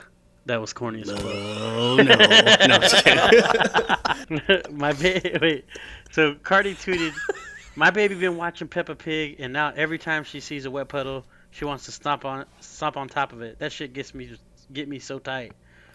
that 0.45 0.61
was 0.61 0.73
corny 0.73 1.01
as 1.01 1.11
fuck. 1.11 1.21
Oh 1.23 1.97
no! 1.97 2.03
no, 2.03 2.79
just 2.79 4.71
my 4.71 4.93
baby. 4.93 5.37
Wait. 5.41 5.65
So 6.11 6.35
Cardi 6.35 6.73
tweeted, 6.73 7.13
"My 7.75 7.89
baby 7.91 8.15
been 8.15 8.37
watching 8.37 8.67
Peppa 8.69 8.95
Pig, 8.95 9.37
and 9.39 9.51
now 9.51 9.73
every 9.75 9.97
time 9.97 10.23
she 10.23 10.39
sees 10.39 10.65
a 10.65 10.71
wet 10.71 10.87
puddle, 10.87 11.25
she 11.51 11.65
wants 11.65 11.85
to 11.85 11.91
stomp 11.91 12.23
on 12.23 12.45
stomp 12.61 12.95
on 12.95 13.09
top 13.09 13.33
of 13.33 13.41
it. 13.41 13.59
That 13.59 13.71
shit 13.73 13.93
gets 13.93 14.13
me 14.13 14.37
get 14.71 14.87
me 14.87 14.99
so 14.99 15.19
tight, 15.19 15.51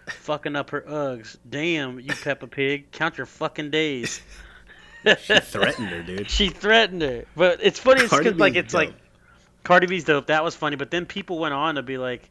fucking 0.09 0.57
up 0.57 0.71
her 0.71 0.83
Uggs. 0.83 1.37
Damn, 1.49 2.01
you 2.01 2.13
Peppa 2.13 2.47
Pig, 2.47 2.91
count 2.91 3.19
your 3.19 3.27
fucking 3.27 3.71
days." 3.71 4.21
She 5.05 5.41
threatened 5.41 5.89
her, 5.89 6.03
dude. 6.05 6.31
She 6.31 6.49
threatened 6.49 7.03
her, 7.03 7.25
but 7.35 7.59
it's 7.61 7.81
funny. 7.81 8.03
It's 8.03 8.17
because 8.17 8.37
like 8.37 8.55
it's 8.55 8.73
like. 8.73 8.95
Cardi 9.65 9.87
B's 9.87 10.05
dope. 10.05 10.27
That 10.27 10.45
was 10.45 10.55
funny, 10.55 10.77
but 10.77 10.91
then 10.91 11.07
people 11.07 11.39
went 11.39 11.55
on 11.55 11.77
to 11.77 11.83
be 11.83 11.99
like, 11.99 12.29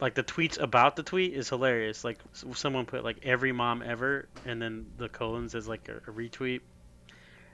like 0.00 0.14
the 0.14 0.22
tweets 0.22 0.60
about 0.60 0.96
the 0.96 1.02
tweet 1.02 1.32
is 1.32 1.48
hilarious. 1.48 2.04
Like 2.04 2.18
someone 2.32 2.86
put 2.86 3.04
like 3.04 3.18
every 3.24 3.52
mom 3.52 3.82
ever, 3.84 4.28
and 4.44 4.60
then 4.60 4.86
the 4.98 5.08
colons 5.08 5.54
is 5.54 5.66
like 5.66 5.88
a, 5.88 5.96
a 6.08 6.12
retweet, 6.12 6.60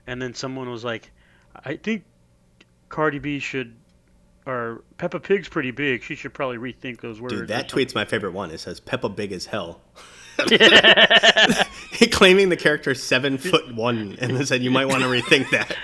and 0.06 0.20
then 0.20 0.34
someone 0.34 0.70
was 0.70 0.84
like, 0.84 1.10
I 1.54 1.76
think 1.76 2.04
Cardi 2.88 3.18
B 3.18 3.38
should, 3.38 3.74
or 4.48 4.82
Peppa 4.96 5.20
Pig's 5.20 5.48
pretty 5.48 5.70
big. 5.70 6.02
She 6.02 6.14
should 6.14 6.34
probably 6.34 6.56
rethink 6.56 7.00
those 7.00 7.20
words. 7.20 7.34
Dude, 7.34 7.48
that 7.48 7.68
tweet's 7.68 7.94
my 7.94 8.04
favorite 8.04 8.32
one. 8.32 8.50
It 8.50 8.58
says 8.58 8.80
Peppa 8.80 9.08
big 9.08 9.32
as 9.32 9.46
hell. 9.46 9.80
Claiming 12.10 12.48
the 12.48 12.56
character 12.56 12.94
seven 12.94 13.38
foot 13.38 13.74
one, 13.74 14.16
and 14.20 14.36
then 14.36 14.46
said 14.46 14.62
you 14.62 14.70
might 14.70 14.86
want 14.86 15.02
to 15.02 15.08
rethink 15.08 15.50
that. 15.50 15.76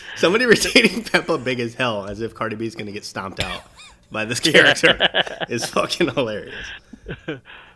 Somebody 0.16 0.44
retweeting 0.44 1.10
Peppa 1.10 1.38
big 1.38 1.60
as 1.60 1.74
hell 1.74 2.06
as 2.06 2.20
if 2.20 2.34
Cardi 2.34 2.56
B's 2.56 2.74
gonna 2.74 2.92
get 2.92 3.04
stomped 3.04 3.40
out 3.40 3.62
by 4.10 4.24
this 4.24 4.40
character 4.40 4.98
is 5.48 5.66
fucking 5.66 6.08
hilarious. 6.08 6.66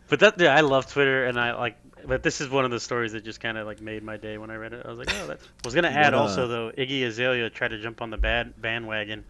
But 0.09 0.21
that, 0.21 0.41
yeah, 0.41 0.55
I 0.55 0.61
love 0.61 0.91
Twitter, 0.91 1.25
and 1.27 1.39
I 1.39 1.55
like. 1.55 1.77
But 2.07 2.23
this 2.23 2.43
is 2.43 2.51
one 2.51 2.67
of 2.67 2.71
the 2.71 2.81
stories 2.81 3.13
that 3.13 3.25
just 3.25 3.41
kind 3.41 3.57
of 3.57 3.67
like 3.67 3.81
made 3.81 4.03
my 4.03 4.19
day 4.19 4.37
when 4.37 4.51
I 4.51 4.57
read 4.57 4.75
it. 4.75 4.85
I 4.85 4.89
was 4.89 4.99
like, 4.99 5.09
oh, 5.15 5.27
that's. 5.27 5.45
I 5.45 5.49
was 5.65 5.75
gonna 5.75 5.89
add 5.89 6.13
uh, 6.13 6.21
also 6.21 6.47
though, 6.47 6.71
Iggy 6.77 7.07
Azalea 7.07 7.49
tried 7.49 7.69
to 7.69 7.81
jump 7.81 8.03
on 8.03 8.11
the 8.11 8.19
bad 8.19 8.61
bandwagon, 8.61 9.25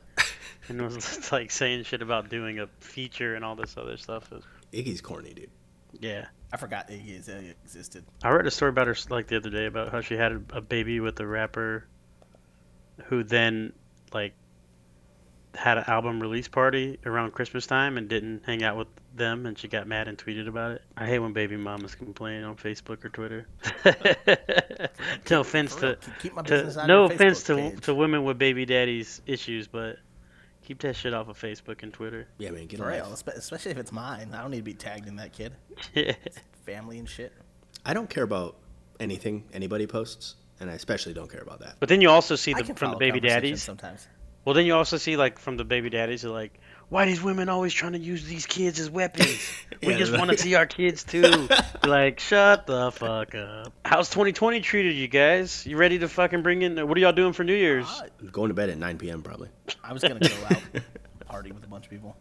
and 0.68 0.80
was 0.82 1.30
like 1.32 1.50
saying 1.50 1.84
shit 1.84 2.02
about 2.02 2.28
doing 2.28 2.58
a 2.60 2.66
feature 2.80 3.34
and 3.34 3.44
all 3.44 3.56
this 3.56 3.76
other 3.76 3.96
stuff. 3.96 4.30
Was- 4.30 4.44
Iggy's 4.72 5.00
corny, 5.00 5.34
dude. 5.34 5.50
yeah, 6.00 6.26
I 6.52 6.56
forgot 6.56 6.88
Iggy 6.88 7.28
uh, 7.28 7.52
existed. 7.64 8.04
I 8.22 8.30
read 8.30 8.46
a 8.46 8.50
story 8.50 8.70
about 8.70 8.86
her 8.88 8.96
like 9.10 9.26
the 9.28 9.36
other 9.36 9.50
day 9.50 9.66
about 9.66 9.90
how 9.92 10.00
she 10.00 10.14
had 10.16 10.32
a, 10.32 10.42
a 10.54 10.60
baby 10.60 11.00
with 11.00 11.20
a 11.20 11.26
rapper, 11.26 11.86
who 13.06 13.22
then 13.22 13.72
like 14.12 14.32
had 15.54 15.78
an 15.78 15.84
album 15.86 16.18
release 16.20 16.48
party 16.48 16.98
around 17.06 17.30
Christmas 17.32 17.64
time 17.66 17.96
and 17.96 18.08
didn't 18.08 18.42
hang 18.44 18.64
out 18.64 18.76
with 18.76 18.88
them, 19.14 19.46
and 19.46 19.56
she 19.56 19.68
got 19.68 19.86
mad 19.86 20.08
and 20.08 20.18
tweeted 20.18 20.48
about 20.48 20.72
it. 20.72 20.82
I 20.96 21.06
hate 21.06 21.20
when 21.20 21.32
baby 21.32 21.56
mamas 21.56 21.94
complain 21.94 22.42
on 22.42 22.56
Facebook 22.56 23.04
or 23.04 23.08
Twitter. 23.10 23.46
no 25.30 25.40
offense 25.40 25.74
For 25.74 25.80
to, 25.94 25.96
keep- 25.96 26.18
keep 26.20 26.34
my 26.34 26.42
to 26.42 26.86
no 26.88 27.04
offense 27.04 27.44
Facebook 27.44 27.46
to 27.46 27.54
page. 27.76 27.80
to 27.82 27.94
women 27.94 28.24
with 28.24 28.38
baby 28.38 28.66
daddies 28.66 29.20
issues, 29.26 29.68
but 29.68 29.98
keep 30.64 30.80
that 30.80 30.96
shit 30.96 31.14
off 31.14 31.28
of 31.28 31.40
Facebook 31.40 31.82
and 31.82 31.92
Twitter. 31.92 32.26
Yeah, 32.38 32.50
man, 32.50 32.66
get 32.66 32.78
For 32.78 32.88
real, 32.88 33.12
especially 33.12 33.70
if 33.70 33.78
it's 33.78 33.92
mine. 33.92 34.30
I 34.32 34.42
don't 34.42 34.50
need 34.50 34.58
to 34.58 34.62
be 34.62 34.74
tagged 34.74 35.06
in 35.06 35.16
that 35.16 35.32
kid. 35.32 35.52
Family 36.66 36.98
and 36.98 37.08
shit. 37.08 37.32
I 37.84 37.94
don't 37.94 38.08
care 38.08 38.24
about 38.24 38.56
anything 38.98 39.44
anybody 39.52 39.86
posts, 39.86 40.36
and 40.60 40.70
I 40.70 40.74
especially 40.74 41.12
don't 41.12 41.30
care 41.30 41.42
about 41.42 41.60
that. 41.60 41.76
but 41.80 41.88
then 41.88 42.00
you 42.00 42.08
also 42.10 42.36
see 42.36 42.54
I 42.54 42.58
the, 42.58 42.64
can 42.64 42.74
from 42.74 42.88
the 42.88 42.92
follow 42.92 42.98
baby 42.98 43.20
conversations 43.20 43.42
daddies. 43.42 43.62
sometimes. 43.62 44.08
Well, 44.44 44.54
then 44.54 44.66
you 44.66 44.74
also 44.74 44.96
see 44.96 45.16
like 45.16 45.38
from 45.38 45.56
the 45.56 45.64
baby 45.64 45.90
daddies 45.90 46.24
like, 46.24 46.58
why 46.88 47.06
these 47.06 47.22
women 47.22 47.48
always 47.48 47.72
trying 47.72 47.92
to 47.92 47.98
use 47.98 48.24
these 48.24 48.46
kids 48.46 48.78
as 48.80 48.90
weapons? 48.90 49.38
we 49.82 49.92
Yeah, 49.92 49.98
just 49.98 50.12
right. 50.12 50.18
want 50.18 50.30
to 50.30 50.38
see 50.38 50.54
our 50.54 50.66
kids 50.66 51.04
too. 51.04 51.48
like, 51.84 52.20
shut 52.20 52.66
the 52.66 52.90
fuck 52.92 53.34
up. 53.34 53.72
How's 53.84 54.10
2020 54.10 54.60
treated 54.60 54.94
you 54.94 55.08
guys? 55.08 55.66
You 55.66 55.76
ready 55.76 55.98
to 56.00 56.08
fucking 56.08 56.42
bring 56.42 56.62
in? 56.62 56.76
What 56.88 56.96
are 56.96 57.00
y'all 57.00 57.12
doing 57.12 57.32
for 57.32 57.44
New 57.44 57.54
Year's? 57.54 57.86
I'm 58.20 58.28
going 58.28 58.48
to 58.48 58.54
bed 58.54 58.70
at 58.70 58.78
9 58.78 58.98
p.m. 58.98 59.22
probably. 59.22 59.48
I 59.82 59.92
was 59.92 60.02
gonna 60.02 60.20
go 60.20 60.28
out 60.50 60.62
party 61.26 61.52
with 61.52 61.64
a 61.64 61.68
bunch 61.68 61.84
of 61.86 61.90
people. 61.90 62.16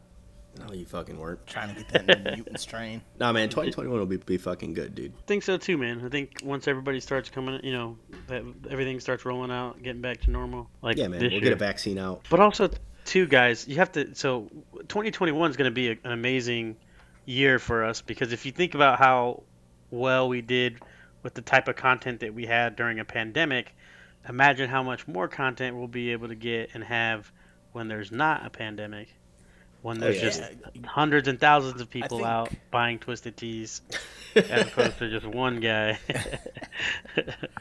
No, 0.60 0.72
you 0.72 0.86
fucking 0.86 1.18
weren't. 1.18 1.46
Trying 1.48 1.74
to 1.74 1.82
get 1.82 2.06
that 2.08 2.26
new 2.26 2.32
mutant 2.36 2.60
strain. 2.60 3.02
Nah, 3.20 3.32
man, 3.32 3.50
2021 3.50 3.98
will 3.98 4.06
be, 4.06 4.18
be 4.18 4.38
fucking 4.38 4.76
good, 4.76 4.94
dude. 4.94 5.12
I 5.18 5.22
think 5.26 5.42
so 5.42 5.58
too, 5.58 5.80
man. 5.80 6.04
I 6.06 6.10
think 6.10 6.42
once 6.44 6.68
everybody 6.68 7.00
starts 7.00 7.28
coming, 7.32 7.60
you 7.64 7.72
know, 7.72 7.98
that 8.28 8.44
everything 8.70 9.00
starts 9.00 9.26
rolling 9.26 9.50
out, 9.50 9.82
getting 9.82 10.02
back 10.02 10.22
to 10.22 10.30
normal. 10.32 10.70
Like 10.84 10.98
Yeah, 10.98 11.08
man, 11.08 11.22
we'll 11.22 11.32
year. 11.32 11.42
get 11.42 11.54
a 11.54 11.56
vaccine 11.56 11.98
out. 11.98 12.28
But 12.30 12.40
also, 12.40 12.70
too, 13.06 13.28
guys, 13.28 13.68
you 13.68 13.78
have 13.78 13.92
to. 13.94 14.16
So, 14.16 14.50
2021 14.88 15.52
is 15.52 15.58
going 15.58 15.70
to 15.70 15.74
be 15.74 15.90
a, 15.90 15.92
an 16.04 16.12
amazing 16.12 16.78
year 17.26 17.60
for 17.60 17.84
us 17.86 18.02
because 18.02 18.34
if 18.34 18.46
you 18.46 18.52
think 18.52 18.76
about 18.76 19.00
how 19.00 19.44
well 19.92 20.28
we 20.28 20.42
did 20.42 20.80
with 21.22 21.34
the 21.34 21.42
type 21.42 21.68
of 21.68 21.76
content 21.76 22.20
that 22.20 22.34
we 22.34 22.46
had 22.46 22.76
during 22.76 23.00
a 23.00 23.06
pandemic, 23.06 23.74
imagine 24.28 24.70
how 24.70 24.84
much 24.84 25.08
more 25.08 25.28
content 25.28 25.76
we'll 25.78 25.88
be 25.88 26.12
able 26.12 26.28
to 26.28 26.36
get 26.36 26.72
and 26.74 26.84
have 26.84 27.32
when 27.72 27.88
there's 27.88 28.12
not 28.12 28.46
a 28.46 28.50
pandemic. 28.50 29.08
When 29.82 29.98
Oh, 29.98 30.02
there's 30.02 30.16
yeah. 30.18 30.22
just 30.22 30.44
hundreds 30.86 31.28
and 31.28 31.38
thousands 31.40 31.82
of 31.82 31.90
people 31.90 32.20
think- 32.20 32.28
out 32.30 32.50
buying 32.72 33.00
twisted 33.00 33.36
teas 33.36 33.82
as 34.36 34.68
opposed 34.68 34.98
to 35.00 35.10
just 35.10 35.26
one 35.26 35.60
guy. 35.60 36.00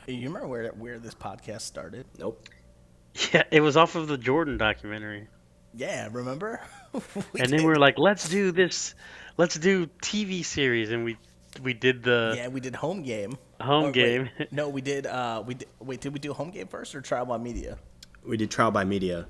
You 0.06 0.26
remember 0.28 0.48
where 0.48 0.68
where 0.70 0.98
this 0.98 1.14
podcast 1.14 1.60
started? 1.62 2.06
Nope. 2.18 2.48
yeah, 3.32 3.44
it 3.50 3.60
was 3.60 3.76
off 3.76 3.94
of 3.94 4.08
the 4.08 4.18
Jordan 4.18 4.58
documentary. 4.58 5.28
Yeah, 5.74 6.08
remember? 6.12 6.60
We 7.32 7.40
and 7.40 7.48
then 7.50 7.60
we 7.60 7.64
were 7.66 7.78
like, 7.78 7.94
let's 7.96 8.28
do 8.28 8.52
this, 8.52 8.94
let's 9.38 9.54
do 9.54 9.86
TV 10.02 10.44
series, 10.44 10.90
and 10.90 11.04
we 11.04 11.16
we 11.62 11.72
did 11.72 12.02
the 12.02 12.34
yeah, 12.36 12.48
we 12.48 12.60
did 12.60 12.74
home 12.74 13.02
game. 13.02 13.38
home 13.60 13.84
Or 13.84 13.86
wait, 13.86 13.94
game. 13.94 14.30
no, 14.50 14.68
we 14.68 14.82
did. 14.82 15.06
Uh, 15.06 15.42
we 15.46 15.54
did, 15.54 15.68
wait. 15.80 16.00
Did 16.02 16.12
we 16.12 16.18
do 16.18 16.34
home 16.34 16.50
game 16.50 16.66
first 16.68 16.94
or 16.94 17.00
trial 17.00 17.24
by 17.24 17.38
media? 17.38 17.78
We 18.26 18.36
did 18.36 18.50
trial 18.50 18.70
by 18.70 18.84
media, 18.84 19.26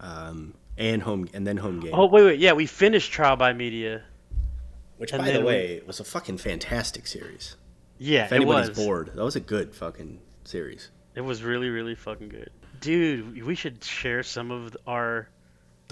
um, 0.00 0.54
and 0.76 1.00
home, 1.02 1.28
and 1.34 1.46
then 1.46 1.56
home 1.56 1.78
game. 1.78 1.92
oh 1.94 2.06
wait, 2.08 2.24
wait, 2.24 2.38
yeah, 2.40 2.52
we 2.54 2.66
finished 2.66 3.12
Trial 3.12 3.36
by 3.36 3.52
Media. 3.52 4.02
which, 4.98 5.12
and 5.12 5.20
by 5.22 5.26
the 5.28 5.32
then 5.34 5.42
we- 5.42 5.46
way, 5.46 5.82
was 5.86 6.00
a 6.00 6.04
fucking 6.04 6.38
fantastic 6.38 7.06
series. 7.06 7.56
Yeah, 7.98 8.24
If 8.24 8.32
it 8.32 8.36
anybody's 8.36 8.70
was. 8.70 8.78
bored, 8.84 9.10
that 9.14 9.22
was 9.24 9.36
a 9.36 9.40
good 9.40 9.72
fucking 9.74 10.18
series. 10.42 10.90
It 11.14 11.20
was 11.20 11.44
really, 11.44 11.68
really 11.68 11.94
fucking 11.94 12.28
good, 12.28 12.50
dude. 12.80 13.40
We 13.46 13.54
should 13.54 13.84
share 13.84 14.24
some 14.24 14.50
of 14.50 14.76
our 14.84 15.28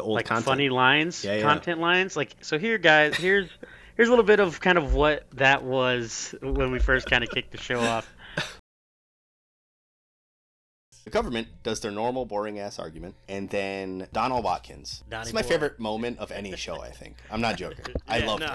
The 0.02 0.06
old 0.08 0.16
like 0.16 0.26
content. 0.26 0.44
funny 0.46 0.68
lines, 0.68 1.24
Yeah, 1.24 1.36
yeah. 1.36 1.42
content 1.42 1.80
lines. 1.80 2.16
Like, 2.16 2.34
so 2.40 2.58
here, 2.58 2.76
guys, 2.78 3.14
here's 3.16 3.48
here's 3.96 4.08
a 4.08 4.10
little 4.10 4.24
bit 4.24 4.40
of 4.40 4.60
kind 4.60 4.78
of 4.78 4.94
what 4.94 5.26
that 5.34 5.62
was 5.62 6.34
when 6.42 6.72
we 6.72 6.78
first 6.80 7.08
kind 7.08 7.22
of 7.22 7.30
kicked 7.30 7.52
the 7.52 7.58
show 7.58 7.78
off. 7.80 8.12
The 11.04 11.10
government 11.10 11.48
does 11.64 11.80
their 11.80 11.90
normal 11.90 12.24
boring 12.26 12.58
ass 12.60 12.78
argument, 12.78 13.16
and 13.28 13.50
then 13.50 14.06
Donald 14.12 14.44
Watkins. 14.44 15.02
Donnie 15.10 15.22
it's 15.22 15.32
my 15.32 15.42
boy. 15.42 15.48
favorite 15.48 15.80
moment 15.80 16.18
of 16.20 16.30
any 16.30 16.54
show. 16.56 16.80
I 16.80 16.90
think. 16.90 17.16
I'm 17.30 17.40
not 17.40 17.56
joking. 17.56 17.84
I 18.08 18.18
Yeah, 18.18 18.26
loved 18.26 18.42
no. 18.42 18.52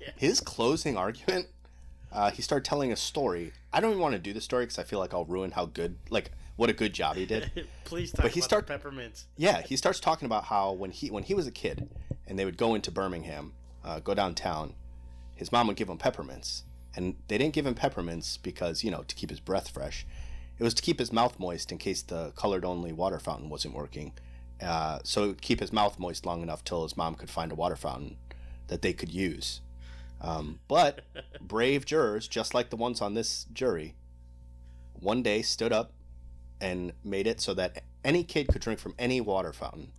it. 0.00 0.12
His 0.16 0.40
closing 0.40 0.96
argument. 0.96 1.46
Uh, 2.12 2.30
he 2.30 2.40
started 2.42 2.64
telling 2.64 2.92
a 2.92 2.96
story. 2.96 3.52
I 3.72 3.80
don't 3.80 3.90
even 3.90 4.02
want 4.02 4.12
to 4.12 4.18
do 4.18 4.32
the 4.32 4.40
story 4.40 4.64
because 4.64 4.78
I 4.78 4.82
feel 4.84 4.98
like 4.98 5.12
I'll 5.14 5.24
ruin 5.24 5.50
how 5.52 5.66
good, 5.66 5.96
like, 6.10 6.30
what 6.56 6.70
a 6.70 6.72
good 6.72 6.92
job 6.92 7.16
he 7.16 7.26
did. 7.26 7.66
Please 7.84 8.10
talk 8.12 8.24
But 8.24 8.32
he 8.32 8.40
start- 8.40 8.66
peppermints. 8.66 9.26
Yeah, 9.36 9.62
he 9.62 9.76
starts 9.76 10.00
talking 10.00 10.26
about 10.26 10.44
how 10.44 10.72
when 10.72 10.90
he 10.90 11.10
when 11.10 11.22
he 11.22 11.34
was 11.34 11.46
a 11.46 11.50
kid, 11.52 11.88
and 12.26 12.38
they 12.38 12.44
would 12.44 12.56
go 12.56 12.74
into 12.74 12.90
Birmingham, 12.90 13.52
uh, 13.84 14.00
go 14.00 14.14
downtown, 14.14 14.74
his 15.34 15.52
mom 15.52 15.66
would 15.68 15.76
give 15.76 15.88
him 15.88 15.98
peppermints, 15.98 16.64
and 16.94 17.16
they 17.28 17.38
didn't 17.38 17.54
give 17.54 17.66
him 17.66 17.74
peppermints 17.74 18.36
because 18.42 18.82
you 18.82 18.90
know 18.90 19.02
to 19.02 19.14
keep 19.14 19.30
his 19.30 19.40
breath 19.40 19.68
fresh. 19.68 20.06
It 20.58 20.64
was 20.64 20.72
to 20.74 20.82
keep 20.82 20.98
his 20.98 21.12
mouth 21.12 21.38
moist 21.38 21.70
in 21.70 21.76
case 21.78 22.00
the 22.00 22.32
colored 22.34 22.64
only 22.64 22.90
water 22.92 23.18
fountain 23.18 23.50
wasn't 23.50 23.74
working. 23.74 24.12
Uh, 24.62 25.00
so 25.04 25.24
it 25.24 25.26
would 25.26 25.42
keep 25.42 25.60
his 25.60 25.70
mouth 25.70 25.98
moist 25.98 26.24
long 26.24 26.40
enough 26.42 26.64
till 26.64 26.82
his 26.82 26.96
mom 26.96 27.14
could 27.14 27.28
find 27.28 27.52
a 27.52 27.54
water 27.54 27.76
fountain 27.76 28.16
that 28.68 28.80
they 28.80 28.94
could 28.94 29.10
use. 29.10 29.60
Um, 30.22 30.60
but 30.66 31.02
brave 31.42 31.84
jurors, 31.84 32.26
just 32.26 32.54
like 32.54 32.70
the 32.70 32.76
ones 32.76 33.02
on 33.02 33.12
this 33.12 33.44
jury, 33.52 33.94
one 34.94 35.22
day 35.22 35.42
stood 35.42 35.74
up 35.74 35.92
and 36.60 36.92
made 37.04 37.26
it 37.26 37.40
so 37.40 37.54
that 37.54 37.82
any 38.04 38.24
kid 38.24 38.48
could 38.48 38.62
drink 38.62 38.80
from 38.80 38.94
any 38.98 39.20
water 39.20 39.52
fountain. 39.52 39.92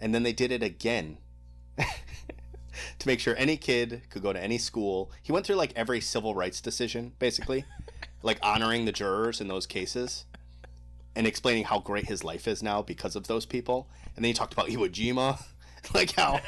And 0.00 0.14
then 0.14 0.22
they 0.22 0.32
did 0.32 0.52
it 0.52 0.62
again 0.62 1.18
to 1.78 3.06
make 3.06 3.20
sure 3.20 3.34
any 3.36 3.56
kid 3.56 4.02
could 4.10 4.22
go 4.22 4.32
to 4.32 4.40
any 4.40 4.58
school. 4.58 5.10
He 5.22 5.32
went 5.32 5.46
through 5.46 5.56
like 5.56 5.72
every 5.76 6.00
civil 6.00 6.34
rights 6.34 6.60
decision, 6.60 7.12
basically, 7.18 7.64
like 8.22 8.38
honoring 8.42 8.84
the 8.84 8.92
jurors 8.92 9.40
in 9.40 9.48
those 9.48 9.66
cases 9.66 10.26
and 11.14 11.26
explaining 11.26 11.64
how 11.64 11.78
great 11.78 12.06
his 12.06 12.24
life 12.24 12.48
is 12.48 12.62
now 12.62 12.82
because 12.82 13.16
of 13.16 13.26
those 13.26 13.46
people. 13.46 13.88
And 14.16 14.24
then 14.24 14.30
he 14.30 14.34
talked 14.34 14.52
about 14.52 14.68
Iwo 14.68 14.88
Jima, 14.88 15.42
like 15.94 16.12
how 16.12 16.40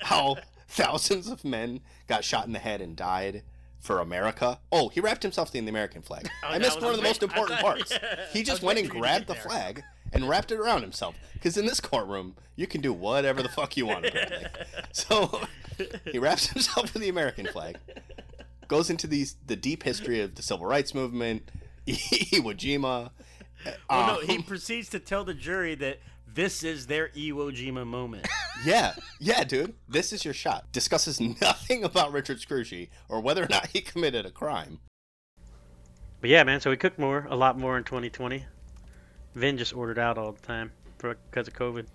how 0.00 0.36
thousands 0.68 1.28
of 1.28 1.44
men 1.44 1.80
got 2.06 2.24
shot 2.24 2.46
in 2.46 2.52
the 2.52 2.58
head 2.58 2.80
and 2.80 2.96
died 2.96 3.42
for 3.82 3.98
America. 3.98 4.58
Oh, 4.70 4.88
he 4.88 5.00
wrapped 5.00 5.22
himself 5.22 5.54
in 5.54 5.64
the 5.66 5.70
American 5.70 6.00
flag. 6.02 6.30
I 6.42 6.58
missed 6.58 6.80
one 6.80 6.90
of 6.92 6.96
the 6.96 7.02
most 7.02 7.22
important 7.22 7.58
thought- 7.60 7.76
parts. 7.78 7.92
yeah, 8.02 8.26
He 8.32 8.42
just 8.42 8.62
went 8.62 8.78
and 8.78 8.86
waiting 8.88 8.90
for 8.90 8.96
you 8.96 9.02
to 9.02 9.08
grabbed 9.08 9.26
the 9.26 9.34
there. 9.34 9.42
flag 9.42 9.82
and 10.14 10.28
wrapped 10.28 10.52
it 10.52 10.58
around 10.58 10.82
himself. 10.82 11.16
Because 11.34 11.56
in 11.56 11.66
this 11.66 11.80
courtroom, 11.80 12.36
you 12.54 12.66
can 12.68 12.80
do 12.80 12.92
whatever 12.92 13.42
the 13.42 13.48
fuck 13.48 13.76
you 13.76 13.86
want. 13.86 14.06
Apparently. 14.06 14.46
So 14.92 15.40
he 16.12 16.18
wraps 16.18 16.46
himself 16.48 16.94
in 16.94 17.02
the 17.02 17.08
American 17.08 17.46
flag, 17.46 17.76
goes 18.68 18.88
into 18.90 19.06
these 19.06 19.36
the 19.46 19.56
deep 19.56 19.82
history 19.82 20.20
of 20.20 20.34
the 20.36 20.42
civil 20.42 20.66
rights 20.66 20.94
movement, 20.94 21.50
Iwo 21.86 22.54
Jima. 22.54 23.10
Oh 23.90 24.06
no, 24.20 24.26
he 24.26 24.36
um, 24.36 24.42
proceeds 24.42 24.88
to 24.90 24.98
tell 25.00 25.24
the 25.24 25.34
jury 25.34 25.74
that 25.76 25.98
this 26.34 26.62
is 26.62 26.86
their 26.86 27.08
Iwo 27.08 27.52
Jima 27.52 27.86
moment. 27.86 28.26
Yeah, 28.64 28.94
yeah, 29.18 29.42
dude. 29.42 29.74
This 29.88 30.12
is 30.12 30.24
your 30.24 30.34
shot. 30.34 30.70
Discusses 30.70 31.20
nothing 31.20 31.82
about 31.82 32.12
Richard 32.12 32.38
Scrushy 32.38 32.90
or 33.08 33.20
whether 33.20 33.42
or 33.42 33.48
not 33.48 33.66
he 33.68 33.80
committed 33.80 34.24
a 34.24 34.30
crime. 34.30 34.78
But 36.20 36.30
yeah, 36.30 36.44
man. 36.44 36.60
So 36.60 36.70
we 36.70 36.76
cooked 36.76 36.96
more, 36.96 37.26
a 37.28 37.34
lot 37.34 37.58
more 37.58 37.76
in 37.76 37.82
2020. 37.82 38.44
Vin 39.34 39.58
just 39.58 39.74
ordered 39.74 39.98
out 39.98 40.16
all 40.16 40.30
the 40.30 40.40
time 40.42 40.70
because 40.98 41.48
of 41.48 41.54
COVID. 41.54 41.86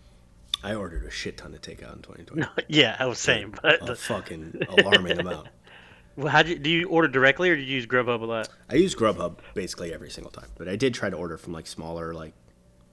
I 0.62 0.74
ordered 0.74 1.06
a 1.06 1.10
shit 1.10 1.38
ton 1.38 1.54
of 1.54 1.62
takeout 1.62 1.96
in 1.96 2.02
2020. 2.02 2.42
No, 2.42 2.48
yeah, 2.68 2.98
I 3.00 3.06
was 3.06 3.20
saying, 3.20 3.54
but 3.62 3.82
a 3.82 3.86
the, 3.86 3.96
fucking 3.96 4.62
alarming 4.78 5.20
amount. 5.20 5.48
well, 6.18 6.28
how 6.28 6.44
do 6.44 6.50
you 6.50 6.60
do 6.60 6.70
you 6.70 6.90
order 6.90 7.08
directly 7.08 7.50
or 7.50 7.56
did 7.56 7.66
you 7.66 7.76
use 7.76 7.86
Grubhub 7.86 8.22
a 8.22 8.26
lot? 8.26 8.50
I 8.70 8.76
use 8.76 8.94
Grubhub 8.94 9.38
basically 9.54 9.94
every 9.94 10.10
single 10.10 10.32
time, 10.32 10.50
but 10.58 10.68
I 10.68 10.76
did 10.76 10.94
try 10.94 11.10
to 11.10 11.16
order 11.16 11.38
from 11.38 11.54
like 11.54 11.68
smaller, 11.68 12.14
like 12.14 12.34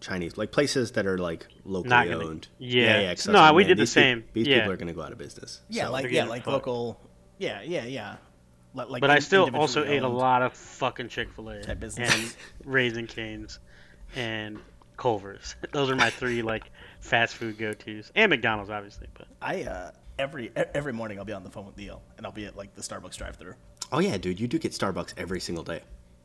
Chinese, 0.05 0.37
like 0.37 0.53
places 0.53 0.93
that 0.93 1.07
are 1.07 1.19
like 1.19 1.47
locally 1.65 1.89
Not 1.91 2.09
gonna- 2.09 2.25
owned. 2.25 2.49
yeah. 2.59 3.15
'cause 3.15 3.27
No, 3.27 3.33
that's 3.35 3.43
what, 3.51 3.55
we 3.57 3.63
man, 3.63 3.69
did 3.69 3.77
the 3.79 3.83
these 3.83 3.89
peop- 3.95 4.03
same. 4.03 4.25
these 4.33 4.47
Yeah. 4.47 4.59
people 4.61 4.73
are 4.73 4.77
gonna 4.77 4.93
go 4.93 5.03
out 5.03 5.13
of 5.13 5.19
business. 5.19 5.61
Yeah, 5.69 5.87
So- 5.87 5.93
like 5.93 6.11
yeah, 6.11 6.25
like 6.25 6.43
fucked. 6.45 6.53
local. 6.53 7.01
Yeah, 7.39 7.63
yeah, 7.63 7.85
yeah. 7.85 8.17
Like 8.75 9.01
But 9.01 9.11
I 9.11 9.21
still 9.21 9.43
also 9.55 9.81
individually 9.83 9.97
ate 9.97 10.03
a 10.03 10.09
lot 10.09 10.43
of 10.43 10.53
fucking 10.53 11.09
Chick 11.09 11.31
Fil 11.33 11.49
A 11.49 11.61
Type 11.61 11.69
and 11.71 11.81
businesses. 11.81 12.37
Raising 12.65 13.07
Canes 13.07 13.61
and 14.17 14.59
Culver's. 14.97 15.55
Those 15.73 15.91
are 15.91 15.97
my 15.97 16.11
three 16.11 16.43
like 16.43 16.71
fast 17.01 17.35
food 17.37 17.57
go 17.59 17.73
tos, 17.73 18.11
and 18.17 18.31
McDonald's 18.31 18.71
obviously. 18.71 19.07
But 19.15 19.29
I 19.41 19.63
uh, 19.63 19.91
every 20.19 20.51
every 20.75 20.93
morning 20.93 21.19
I'll 21.19 21.25
be 21.25 21.33
on 21.33 21.45
the 21.45 21.51
phone 21.51 21.67
with 21.67 21.77
Neil, 21.77 22.03
and 22.17 22.27
I'll 22.27 22.33
be 22.33 22.47
at 22.47 22.57
like 22.57 22.75
the 22.75 22.83
Starbucks 22.83 23.17
drive-through. 23.17 23.55
Oh 23.93 24.01
yeah, 24.01 24.17
dude, 24.17 24.41
you 24.41 24.49
do 24.49 24.59
get 24.59 24.73
Starbucks 24.73 25.15
every 25.17 25.39
single 25.41 25.63
day. 25.65 25.83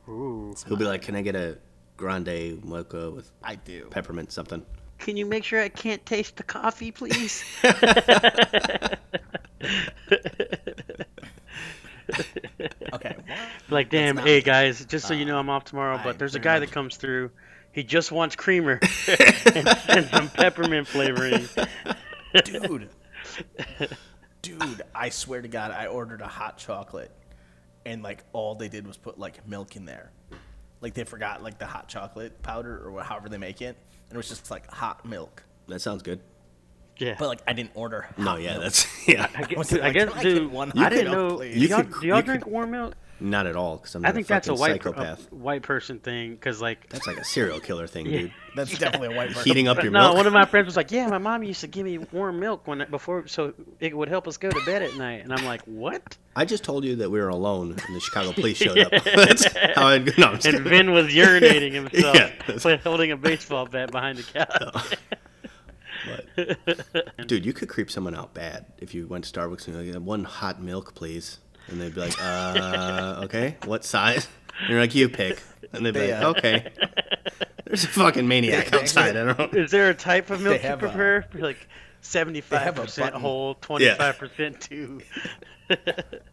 ooh, 0.08 0.52
He'll 0.66 0.76
be 0.76 0.84
like, 0.86 1.02
"Can 1.02 1.14
I 1.14 1.22
get 1.22 1.36
a 1.36 1.56
grande 2.00 2.64
mocha 2.64 3.10
with 3.10 3.30
I 3.42 3.54
do. 3.56 3.86
peppermint 3.90 4.32
something?" 4.32 4.64
can 4.98 5.16
you 5.16 5.24
make 5.24 5.44
sure 5.44 5.62
I 5.62 5.68
can't 5.70 6.04
taste 6.04 6.36
the 6.36 6.42
coffee, 6.42 6.90
please? 6.92 7.42
Okay. 12.92 13.14
well, 13.16 13.36
like, 13.70 13.88
damn, 13.88 14.16
not 14.16 14.26
hey 14.26 14.40
guys, 14.40 14.84
just 14.84 15.06
so 15.06 15.14
you 15.14 15.24
know, 15.24 15.38
I'm 15.38 15.48
off 15.48 15.64
tomorrow. 15.64 15.96
I 15.96 16.02
But 16.02 16.18
there's 16.18 16.34
a 16.34 16.40
guy 16.40 16.58
much- 16.58 16.68
that 16.68 16.74
comes 16.74 16.96
through. 16.96 17.30
He 17.72 17.84
just 17.84 18.10
wants 18.10 18.34
creamer 18.34 18.80
and, 19.54 19.68
and 19.88 20.06
some 20.06 20.28
peppermint 20.28 20.88
flavoring. 20.88 21.48
dude, 22.44 22.88
dude, 24.42 24.82
I 24.92 25.08
swear 25.10 25.40
to 25.40 25.46
God, 25.46 25.70
I 25.70 25.86
ordered 25.86 26.20
a 26.20 26.26
hot 26.26 26.58
chocolate, 26.58 27.12
and 27.86 28.02
like 28.02 28.24
all 28.32 28.56
they 28.56 28.68
did 28.68 28.88
was 28.88 28.96
put 28.96 29.20
like 29.20 29.46
milk 29.46 29.76
in 29.76 29.84
there, 29.84 30.10
like 30.80 30.94
they 30.94 31.04
forgot 31.04 31.42
like 31.42 31.58
the 31.58 31.66
hot 31.66 31.88
chocolate 31.88 32.40
powder 32.42 32.78
or 32.88 33.02
however 33.02 33.28
they 33.28 33.38
make 33.38 33.60
it, 33.62 33.76
and 34.08 34.14
it 34.14 34.16
was 34.16 34.28
just 34.28 34.50
like 34.50 34.70
hot 34.70 35.04
milk. 35.04 35.42
That 35.68 35.80
sounds 35.80 36.02
good. 36.02 36.20
Yeah. 36.98 37.16
But 37.18 37.28
like 37.28 37.40
I 37.46 37.52
didn't 37.54 37.72
order. 37.74 38.08
No, 38.18 38.36
yeah, 38.36 38.52
milk. 38.52 38.62
that's 38.64 38.86
yeah, 39.08 39.26
I, 39.34 39.42
gu- 39.44 39.56
was 39.58 39.72
I 39.72 39.78
like, 39.78 39.94
guess, 39.94 40.08
"Can 40.10 40.18
I 40.18 40.22
get 40.22 40.34
dude, 40.34 40.52
one 40.52 40.72
I 40.78 40.88
didn't 40.88 41.10
milk, 41.12 41.30
know. 41.30 41.36
please?" 41.36 41.54
Do 41.54 41.60
You 41.60 41.68
y'all, 41.68 41.82
could- 41.84 42.00
do 42.00 42.06
y'all 42.08 42.22
drink 42.22 42.42
could- 42.44 42.52
warm 42.52 42.70
milk? 42.72 42.94
Not 43.20 43.46
at 43.46 43.56
all. 43.56 43.76
Because 43.76 43.94
I'm 43.94 44.04
I 44.06 44.12
think 44.12 44.26
a 44.26 44.28
that's 44.28 44.48
a 44.48 44.54
white 44.54 44.82
psychopath. 44.82 45.30
a 45.30 45.34
white 45.34 45.62
person 45.62 45.98
thing 45.98 46.32
because 46.32 46.60
like 46.60 46.88
That's 46.88 47.06
like 47.06 47.18
a 47.18 47.24
serial 47.24 47.60
killer 47.60 47.86
thing, 47.86 48.04
dude. 48.06 48.32
That's 48.56 48.76
definitely 48.76 49.14
a 49.14 49.16
white 49.16 49.28
person. 49.28 49.44
Heating 49.44 49.68
up 49.68 49.80
your 49.82 49.92
no, 49.92 50.00
milk. 50.00 50.16
one 50.16 50.26
of 50.26 50.32
my 50.32 50.44
friends 50.44 50.66
was 50.66 50.76
like, 50.76 50.90
"Yeah, 50.90 51.06
my 51.06 51.18
mom 51.18 51.44
used 51.44 51.60
to 51.60 51.68
give 51.68 51.84
me 51.84 51.98
warm 51.98 52.40
milk 52.40 52.66
when 52.66 52.84
before, 52.90 53.28
so 53.28 53.54
it 53.78 53.96
would 53.96 54.08
help 54.08 54.26
us 54.26 54.38
go 54.38 54.50
to 54.50 54.64
bed 54.66 54.82
at 54.82 54.96
night." 54.96 55.22
And 55.22 55.32
I'm 55.32 55.44
like, 55.44 55.62
"What?" 55.66 56.16
I 56.34 56.44
just 56.44 56.64
told 56.64 56.84
you 56.84 56.96
that 56.96 57.10
we 57.10 57.20
were 57.20 57.28
alone 57.28 57.70
and 57.86 57.94
the 57.96 58.00
Chicago 58.00 58.32
police 58.32 58.56
showed 58.56 58.76
up. 58.80 58.90
That's 59.04 59.44
how 59.76 59.86
I. 59.86 59.98
No, 59.98 60.04
I'm 60.26 60.34
just 60.34 60.46
And 60.46 60.56
kidding. 60.56 60.62
Vin 60.64 60.90
was 60.92 61.06
urinating 61.12 61.72
himself, 61.72 62.14
Yeah, 62.16 62.30
that's- 62.40 62.64
by 62.64 62.76
holding 62.76 63.12
a 63.12 63.16
baseball 63.16 63.66
bat 63.66 63.92
behind 63.92 64.18
the 64.18 64.22
couch. 64.24 64.48
Oh. 64.60 64.90
But 66.36 67.26
Dude, 67.28 67.44
you 67.44 67.52
could 67.52 67.68
creep 67.68 67.90
someone 67.90 68.14
out 68.14 68.32
bad 68.34 68.66
if 68.78 68.94
you 68.94 69.06
went 69.06 69.24
to 69.24 69.32
Starbucks 69.38 69.66
and 69.68 69.84
you're 69.84 69.94
like, 69.94 70.02
one 70.02 70.24
hot 70.24 70.60
milk, 70.62 70.94
please. 70.94 71.38
And 71.68 71.80
they'd 71.80 71.94
be 71.94 72.00
like, 72.00 72.16
uh, 72.22 73.20
okay, 73.24 73.56
what 73.64 73.84
size? 73.84 74.26
And 74.60 74.70
you're 74.70 74.80
like, 74.80 74.94
you 74.94 75.08
pick. 75.08 75.42
And 75.72 75.86
they'd 75.86 75.94
be 75.94 76.00
They, 76.00 76.12
like, 76.14 76.22
uh, 76.24 76.28
okay. 76.30 76.72
There's 77.64 77.84
a 77.84 77.88
fucking 77.88 78.26
maniac 78.26 78.64
They- 78.66 78.70
they- 78.70 78.78
outside. 78.82 79.16
I 79.16 79.24
don't 79.24 79.38
know. 79.52 79.58
Is 79.60 79.70
there 79.70 79.88
a 79.90 79.94
type 79.94 80.30
of 80.30 80.40
milk 80.40 80.60
you 80.62 80.68
have 80.68 80.82
a- 80.82 81.22
like 81.40 81.68
75% 82.02 83.12
whole, 83.12 83.54
twenty-five 83.56 84.18
percent 84.18 84.60
two. 84.60 85.00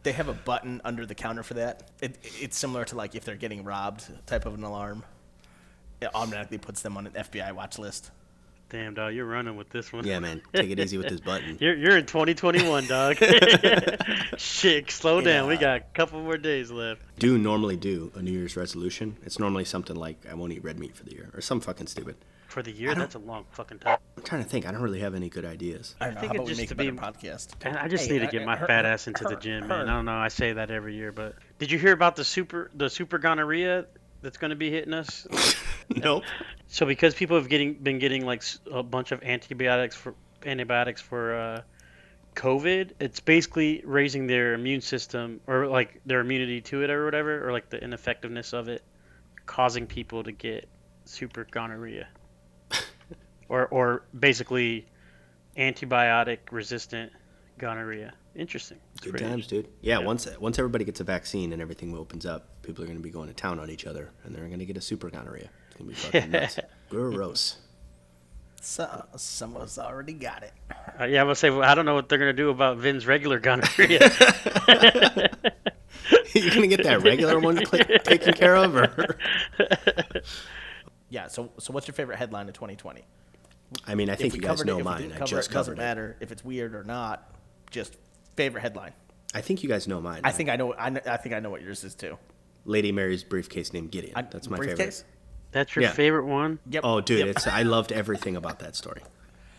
They 0.01 0.13
have 0.13 0.29
a 0.29 0.33
button 0.33 0.81
under 0.83 1.05
the 1.05 1.13
counter 1.13 1.43
for 1.43 1.53
that. 1.55 1.91
It, 2.01 2.17
it's 2.41 2.57
similar 2.57 2.85
to 2.85 2.95
like 2.95 3.13
if 3.13 3.23
they're 3.23 3.35
getting 3.35 3.63
robbed 3.63 4.05
type 4.25 4.47
of 4.47 4.55
an 4.55 4.63
alarm. 4.63 5.03
It 6.01 6.09
automatically 6.15 6.57
puts 6.57 6.81
them 6.81 6.97
on 6.97 7.05
an 7.05 7.13
FBI 7.13 7.51
watch 7.51 7.77
list. 7.77 8.09
Damn, 8.69 8.95
dog, 8.95 9.13
you're 9.13 9.25
running 9.25 9.55
with 9.55 9.69
this 9.69 9.93
one. 9.93 10.05
Yeah, 10.05 10.19
man. 10.19 10.41
Take 10.53 10.69
it 10.71 10.79
easy 10.79 10.97
with 10.97 11.07
this 11.07 11.21
button. 11.21 11.57
You're 11.61 11.75
you're 11.75 11.97
in 11.97 12.05
2021, 12.05 12.87
dog. 12.87 13.15
Shit, 14.37 14.91
slow 14.91 15.21
down. 15.21 15.47
We 15.47 15.55
got 15.55 15.77
a 15.77 15.83
couple 15.93 16.21
more 16.21 16.37
days 16.37 16.69
left. 16.69 17.01
Do 17.17 17.37
normally 17.37 17.77
do 17.77 18.11
a 18.15 18.21
New 18.21 18.31
Year's 18.31 18.57
resolution. 18.57 19.15
It's 19.23 19.39
normally 19.39 19.63
something 19.63 19.95
like, 19.95 20.25
I 20.29 20.33
won't 20.33 20.51
eat 20.51 20.63
red 20.65 20.79
meat 20.79 20.97
for 20.97 21.05
the 21.05 21.13
year, 21.13 21.29
or 21.33 21.39
some 21.39 21.61
fucking 21.61 21.87
stupid. 21.87 22.15
For 22.49 22.61
the 22.61 22.71
year, 22.71 22.93
that's 22.93 23.15
a 23.15 23.19
long 23.19 23.45
fucking 23.51 23.79
time. 23.79 23.99
I'm 24.17 24.23
trying 24.23 24.43
to 24.43 24.49
think. 24.49 24.65
I 24.65 24.71
don't 24.71 24.81
really 24.81 24.99
have 25.01 25.15
any 25.15 25.29
good 25.29 25.45
ideas. 25.45 25.95
I 26.01 26.05
don't 26.07 26.15
know. 26.15 26.21
think 26.21 26.35
How 26.35 26.43
it 26.43 26.47
just 26.47 26.59
make 26.59 26.69
to 26.69 26.75
a 26.75 26.77
be- 26.77 26.91
podcast? 26.91 27.49
And 27.61 27.77
I 27.77 27.87
just 27.87 28.07
Hey, 28.07 28.13
need 28.13 28.19
to 28.25 28.27
get 28.27 28.41
I- 28.41 28.45
my 28.45 28.55
her- 28.57 28.67
fat 28.67 28.85
ass 28.85 29.07
into 29.07 29.23
the 29.25 29.35
gym, 29.37 29.61
her- 29.63 29.67
man. 29.69 29.87
I 29.89 29.93
don't 29.95 30.05
know. 30.05 30.13
I 30.17 30.27
say 30.29 30.53
that 30.53 30.71
every 30.71 30.95
year, 30.95 31.11
but 31.13 31.35
did 31.59 31.71
you 31.71 31.79
hear 31.79 31.93
about 31.93 32.15
the 32.17 32.23
super 32.25 32.69
the 32.73 32.89
super 32.89 33.17
gonorrhea 33.17 33.85
that's 34.21 34.37
going 34.37 34.49
to 34.49 34.55
be 34.57 34.69
hitting 34.71 34.93
us? 34.93 35.25
Nope. 35.95 36.23
So 36.67 36.85
because 36.85 37.15
people 37.15 37.37
have 37.37 37.47
getting 37.47 37.75
been 37.75 37.97
getting 37.97 38.25
like 38.25 38.43
a 38.69 38.83
bunch 38.83 39.11
of 39.11 39.23
antibiotics 39.23 39.95
for 39.95 40.15
antibiotics 40.45 41.01
for 41.01 41.35
uh, 41.35 41.61
COVID, 42.35 42.91
it's 42.99 43.19
basically 43.19 43.81
raising 43.85 44.27
their 44.27 44.53
immune 44.53 44.81
system 44.81 45.39
or 45.47 45.67
like 45.67 46.01
their 46.05 46.19
immunity 46.19 46.61
to 46.61 46.83
it 46.83 46.89
or 46.89 47.05
whatever, 47.05 47.47
or 47.47 47.51
like 47.51 47.69
the 47.69 47.81
ineffectiveness 47.81 48.53
of 48.53 48.67
it, 48.67 48.83
causing 49.45 49.87
people 49.87 50.23
to 50.23 50.31
get 50.31 50.67
super 51.05 51.47
gonorrhea, 51.49 52.07
or 53.49 53.67
or 53.67 54.03
basically 54.19 54.85
antibiotic 55.57 56.39
resistant 56.51 57.11
gonorrhea. 57.57 58.13
Interesting. 58.35 58.77
It's 58.91 59.01
Good 59.01 59.11
pretty 59.11 59.25
times, 59.25 59.47
dude. 59.47 59.67
Yeah, 59.81 59.97
once 59.99 60.27
once 60.39 60.59
everybody 60.59 60.85
gets 60.85 60.99
a 60.99 61.03
vaccine 61.03 61.53
and 61.53 61.61
everything 61.61 61.97
opens 61.97 62.25
up, 62.25 62.61
people 62.61 62.83
are 62.83 62.87
going 62.87 62.99
to 62.99 63.03
be 63.03 63.09
going 63.09 63.29
to 63.29 63.33
town 63.33 63.59
on 63.59 63.69
each 63.69 63.87
other, 63.87 64.11
and 64.23 64.35
they're 64.35 64.47
going 64.47 64.59
to 64.59 64.65
get 64.65 64.77
a 64.77 64.81
super 64.81 65.09
gonorrhea. 65.09 65.49
It's 65.79 65.83
going 65.83 65.95
to 65.95 65.95
be 65.95 66.19
fucking 66.19 66.31
nuts. 66.31 66.59
Gross. 66.89 67.57
So, 68.61 69.05
some 69.15 69.55
of 69.55 69.61
us 69.61 69.77
already 69.77 70.13
got 70.13 70.43
it. 70.43 70.51
Uh, 70.99 71.05
yeah, 71.05 71.21
I'm 71.21 71.27
gonna 71.27 71.35
say 71.35 71.49
well, 71.49 71.63
I 71.63 71.75
don't 71.75 71.85
know 71.85 71.93
what 71.93 72.09
they're 72.09 72.17
gonna 72.17 72.33
do 72.33 72.49
about 72.49 72.77
Vin's 72.77 73.05
regular 73.07 73.39
gonorrhea. 73.39 73.99
You're 76.33 76.49
going 76.49 76.69
to 76.69 76.75
get 76.75 76.83
that 76.83 77.01
regular 77.03 77.39
one 77.39 77.63
cl- 77.65 77.99
taken 77.99 78.33
care 78.33 78.55
of, 78.55 78.75
or? 78.75 79.17
Yeah. 81.09 81.27
So, 81.27 81.51
so 81.57 81.73
what's 81.73 81.87
your 81.87 81.93
favorite 81.93 82.17
headline 82.17 82.47
of 82.47 82.53
2020? 82.53 83.03
I 83.85 83.95
mean, 83.95 84.09
I 84.09 84.15
think 84.15 84.35
you 84.35 84.41
guys 84.41 84.63
know 84.63 84.79
it, 84.79 84.83
mine. 84.83 85.01
didn't 85.01 85.21
I 85.21 85.25
just 85.25 85.31
it, 85.31 85.35
doesn't 85.35 85.53
covered 85.53 85.73
it. 85.73 85.77
matter 85.77 86.17
if 86.19 86.31
it's 86.31 86.43
weird 86.43 86.75
or 86.75 86.83
not. 86.83 87.31
Just 87.71 87.97
favorite 88.35 88.61
headline. 88.61 88.93
I 89.33 89.41
think 89.41 89.63
you 89.63 89.69
guys 89.69 89.87
know 89.87 89.99
mine. 89.99 90.21
I 90.23 90.31
think 90.31 90.49
I 90.49 90.55
know. 90.55 90.73
I, 90.73 90.89
know, 90.89 91.01
I 91.05 91.17
think 91.17 91.35
I 91.35 91.39
know 91.39 91.49
what 91.49 91.61
yours 91.61 91.83
is 91.83 91.95
too. 91.95 92.17
Lady 92.65 92.91
Mary's 92.91 93.23
briefcase 93.23 93.73
named 93.73 93.91
Gideon. 93.91 94.13
I, 94.15 94.21
That's 94.23 94.49
my 94.49 94.57
briefcase? 94.57 95.03
That's 95.51 95.75
your 95.75 95.83
Yeah. 95.83 95.91
favorite 95.91 96.25
one. 96.25 96.59
Yep. 96.69 96.83
favorite. 96.83 96.89
Oh, 96.89 97.01
dude, 97.01 97.19
Yep. 97.19 97.27
it's 97.29 97.47
I 97.47 97.63
loved 97.63 97.91
everything 97.91 98.35
about 98.35 98.59
that 98.59 98.75
story. 98.75 99.01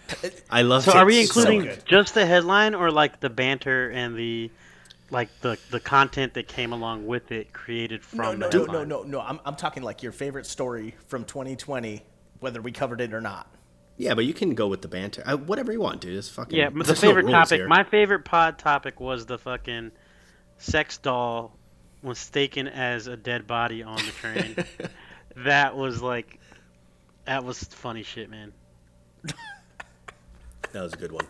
I 0.51 0.63
love. 0.63 0.85
So 0.85 0.93
it 0.93 0.97
are 0.97 1.05
we 1.05 1.21
including 1.21 1.63
good. 1.63 1.83
just 1.85 2.15
the 2.15 2.25
headline 2.27 2.75
or 2.75 2.91
like 2.91 3.21
the 3.21 3.31
banter 3.31 3.91
and 3.91 4.17
the 4.17 4.51
like 5.11 5.29
the 5.41 5.59
the 5.71 5.81
content 5.81 6.35
that 6.35 6.49
came 6.49 6.73
along 6.73 7.07
with 7.07 7.31
it 7.33 7.53
created 7.53 8.05
from 8.05 8.39
no, 8.39 8.49
the 8.49 8.59
no, 8.59 8.65
no, 8.65 8.85
no, 8.85 9.03
no. 9.03 9.21
I'm, 9.21 9.41
I'm 9.45 9.57
talking 9.57 9.83
like 9.83 10.03
your 10.03 10.13
favorite 10.13 10.47
story 10.47 10.95
from 11.09 11.25
2020, 11.25 12.03
whether 12.41 12.61
we 12.63 12.73
covered 12.73 13.01
it 13.01 13.13
or 13.15 13.21
not. 13.21 13.51
Yeah, 13.97 14.15
but 14.15 14.25
you 14.27 14.33
can 14.35 14.55
go 14.55 14.69
with 14.69 14.81
the 14.83 14.89
banter. 14.89 15.23
Uh, 15.27 15.37
whatever 15.37 15.73
you 15.73 15.81
want, 15.81 16.01
dude. 16.01 16.17
It's 16.17 16.29
fucking. 16.29 16.57
Yeah, 16.57 16.69
but 16.71 16.81
the 16.81 16.85
there's 16.93 17.03
no 17.03 17.09
favorite 17.09 17.31
topic, 17.31 17.59
here. 17.59 17.69
my 17.69 17.85
favorite 17.85 18.25
pod 18.25 18.59
topic 18.59 19.01
was 19.01 19.27
the 19.27 19.39
fucking 19.39 19.91
sex 20.59 20.99
doll 20.99 21.57
was 22.03 22.29
taken 22.31 22.69
as 22.69 23.09
a 23.09 23.17
dead 23.17 23.47
body 23.47 23.83
on 23.83 23.97
the 23.97 24.03
train. 24.13 24.57
that 25.45 25.77
was 25.77 26.03
like 26.03 26.39
that 27.25 27.45
was 27.45 27.63
funny 27.65 28.03
shit, 28.03 28.31
man. 28.31 28.53
That 30.73 30.83
was 30.83 30.93
a 30.93 30.97
good 30.99 31.13
one. 31.13 31.27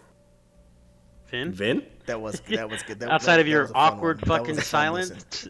Finn? 1.26 1.52
Vin? 1.52 1.84
That 2.06 2.20
was 2.20 2.40
that 2.48 2.68
was 2.68 2.82
good. 2.82 2.98
That, 3.00 3.08
Outside 3.10 3.34
that- 3.36 3.40
of 3.42 3.48
your 3.48 3.62
was 3.62 3.70
a 3.70 3.74
fun 3.74 3.92
awkward 3.92 4.26
one. 4.26 4.38
That 4.44 4.48
was 4.48 4.58
fucking 4.58 4.58
a 4.58 4.62
fun 4.62 4.92
listen. 4.94 5.20
silence. 5.20 5.48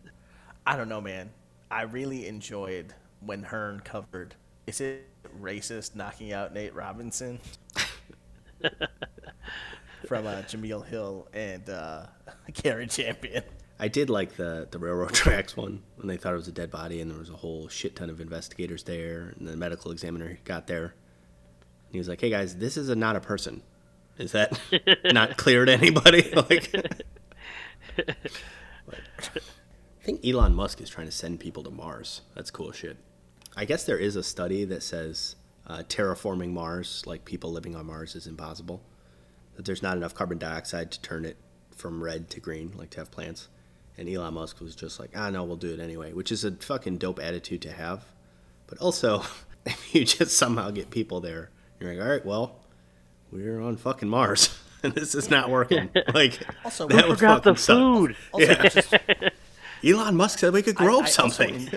I 0.67 0.77
don't 0.77 0.91
know, 0.91 1.01
man. 1.01 1.31
I 1.71 1.83
really 1.83 2.27
enjoyed 2.29 2.93
when 3.21 3.43
Hearn 3.43 3.81
covered. 3.81 4.35
Is 4.67 4.83
it 4.83 5.07
racist 5.41 5.95
knocking 5.97 6.33
out 6.35 6.53
Nate 6.53 6.75
Robinson 6.75 7.41
from 10.07 10.27
uh, 10.27 10.43
Jemele 10.43 10.87
Hill 10.87 11.29
and 11.33 11.69
uh, 11.71 12.07
Cari 12.55 12.87
Champion? 12.87 13.43
I 13.81 13.89
did 13.89 14.11
like 14.11 14.37
the 14.37 14.67
the 14.71 14.79
railroad 14.79 15.13
tracks 15.15 15.57
one 15.57 15.83
when 15.97 16.09
they 16.09 16.17
thought 16.17 16.33
it 16.33 16.37
was 16.37 16.49
a 16.49 16.53
dead 16.53 16.71
body, 16.71 17.01
and 17.01 17.11
there 17.11 17.19
was 17.19 17.31
a 17.31 17.35
whole 17.35 17.69
shit 17.69 17.97
ton 17.97 18.11
of 18.11 18.21
investigators 18.21 18.83
there, 18.85 19.35
and 19.39 19.47
the 19.47 19.57
medical 19.57 19.93
examiner 19.93 20.39
got 20.45 20.67
there. 20.67 20.85
And 20.85 21.93
he 21.93 21.99
was 21.99 22.09
like, 22.09 22.21
"Hey 22.21 22.31
guys, 22.31 22.57
this 22.57 22.77
is 22.77 22.89
a, 22.89 22.97
not 22.97 23.17
a 23.17 23.21
person. 23.21 23.63
Is 24.19 24.33
that 24.33 24.59
not 25.13 25.37
clear 25.37 25.65
to 25.65 25.73
anybody?" 25.73 26.31
like, 26.35 26.75
I 27.99 28.15
think 30.03 30.27
Elon 30.27 30.55
Musk 30.55 30.81
is 30.81 30.89
trying 30.89 31.07
to 31.07 31.13
send 31.13 31.41
people 31.41 31.63
to 31.63 31.71
Mars. 31.71 32.23
That's 32.35 32.51
cool 32.51 32.73
shit. 32.73 32.97
I 33.57 33.65
guess 33.65 33.85
there 33.85 33.99
is 33.99 34.17
a 34.17 34.23
study 34.23 34.65
that 34.65 34.83
says 34.83 35.37
uh, 35.67 35.83
terraforming 35.89 36.51
Mars, 36.51 37.05
like 37.07 37.25
people 37.25 37.53
living 37.53 37.77
on 37.77 37.87
Mars, 37.87 38.17
is 38.17 38.27
impossible. 38.27 38.83
That 39.57 39.65
there's 39.65 39.83
not 39.83 39.97
enough 39.97 40.15
carbon 40.15 40.39
dioxide 40.39 40.91
to 40.93 41.01
turn 41.01 41.25
it 41.25 41.37
from 41.75 42.03
red 42.03 42.31
to 42.31 42.41
green, 42.41 42.73
like 42.77 42.91
to 42.91 42.99
have 42.99 43.11
plants. 43.11 43.49
And 43.99 44.09
Elon 44.09 44.35
Musk 44.35 44.61
was 44.61 44.75
just 44.77 45.01
like, 45.01 45.11
ah, 45.17 45.29
no, 45.29 45.43
we'll 45.45 45.57
do 45.57 45.75
it 45.75 45.81
anyway, 45.81 46.13
which 46.13 46.31
is 46.31 46.45
a 46.45 46.53
fucking 46.53 46.99
dope 46.99 47.19
attitude 47.19 47.61
to 47.63 47.73
have. 47.73 48.05
But 48.69 48.79
also, 48.79 49.25
if 49.67 49.95
you 49.95 50.05
just 50.05 50.37
somehow 50.37 50.71
get 50.71 50.91
people 50.91 51.21
there, 51.21 51.51
you're 51.81 51.93
like, 51.95 52.03
all 52.03 52.09
right, 52.11 52.25
well, 52.25 52.57
we're 53.33 53.61
on 53.61 53.77
fucking 53.77 54.09
Mars, 54.09 54.57
and 54.83 54.95
this 54.95 55.15
is 55.15 55.29
not 55.31 55.51
working. 55.51 55.91
Like, 56.15 56.39
Also, 56.65 56.87
that 56.89 57.03
we 57.05 57.09
would 57.11 57.19
Forgot 57.19 57.43
the 57.43 57.55
fucking 57.55 57.61
suck. 57.61 57.77
food. 57.77 58.17
Also, 58.33 58.47
Yeah. 58.47 58.69
just, 58.69 58.95
Elon 59.85 60.17
Musk 60.17 60.39
said 60.41 60.53
we 60.53 60.63
could 60.63 60.75
grow 60.77 60.99
I 60.99 61.03
also 61.03 61.29
something. 61.29 61.69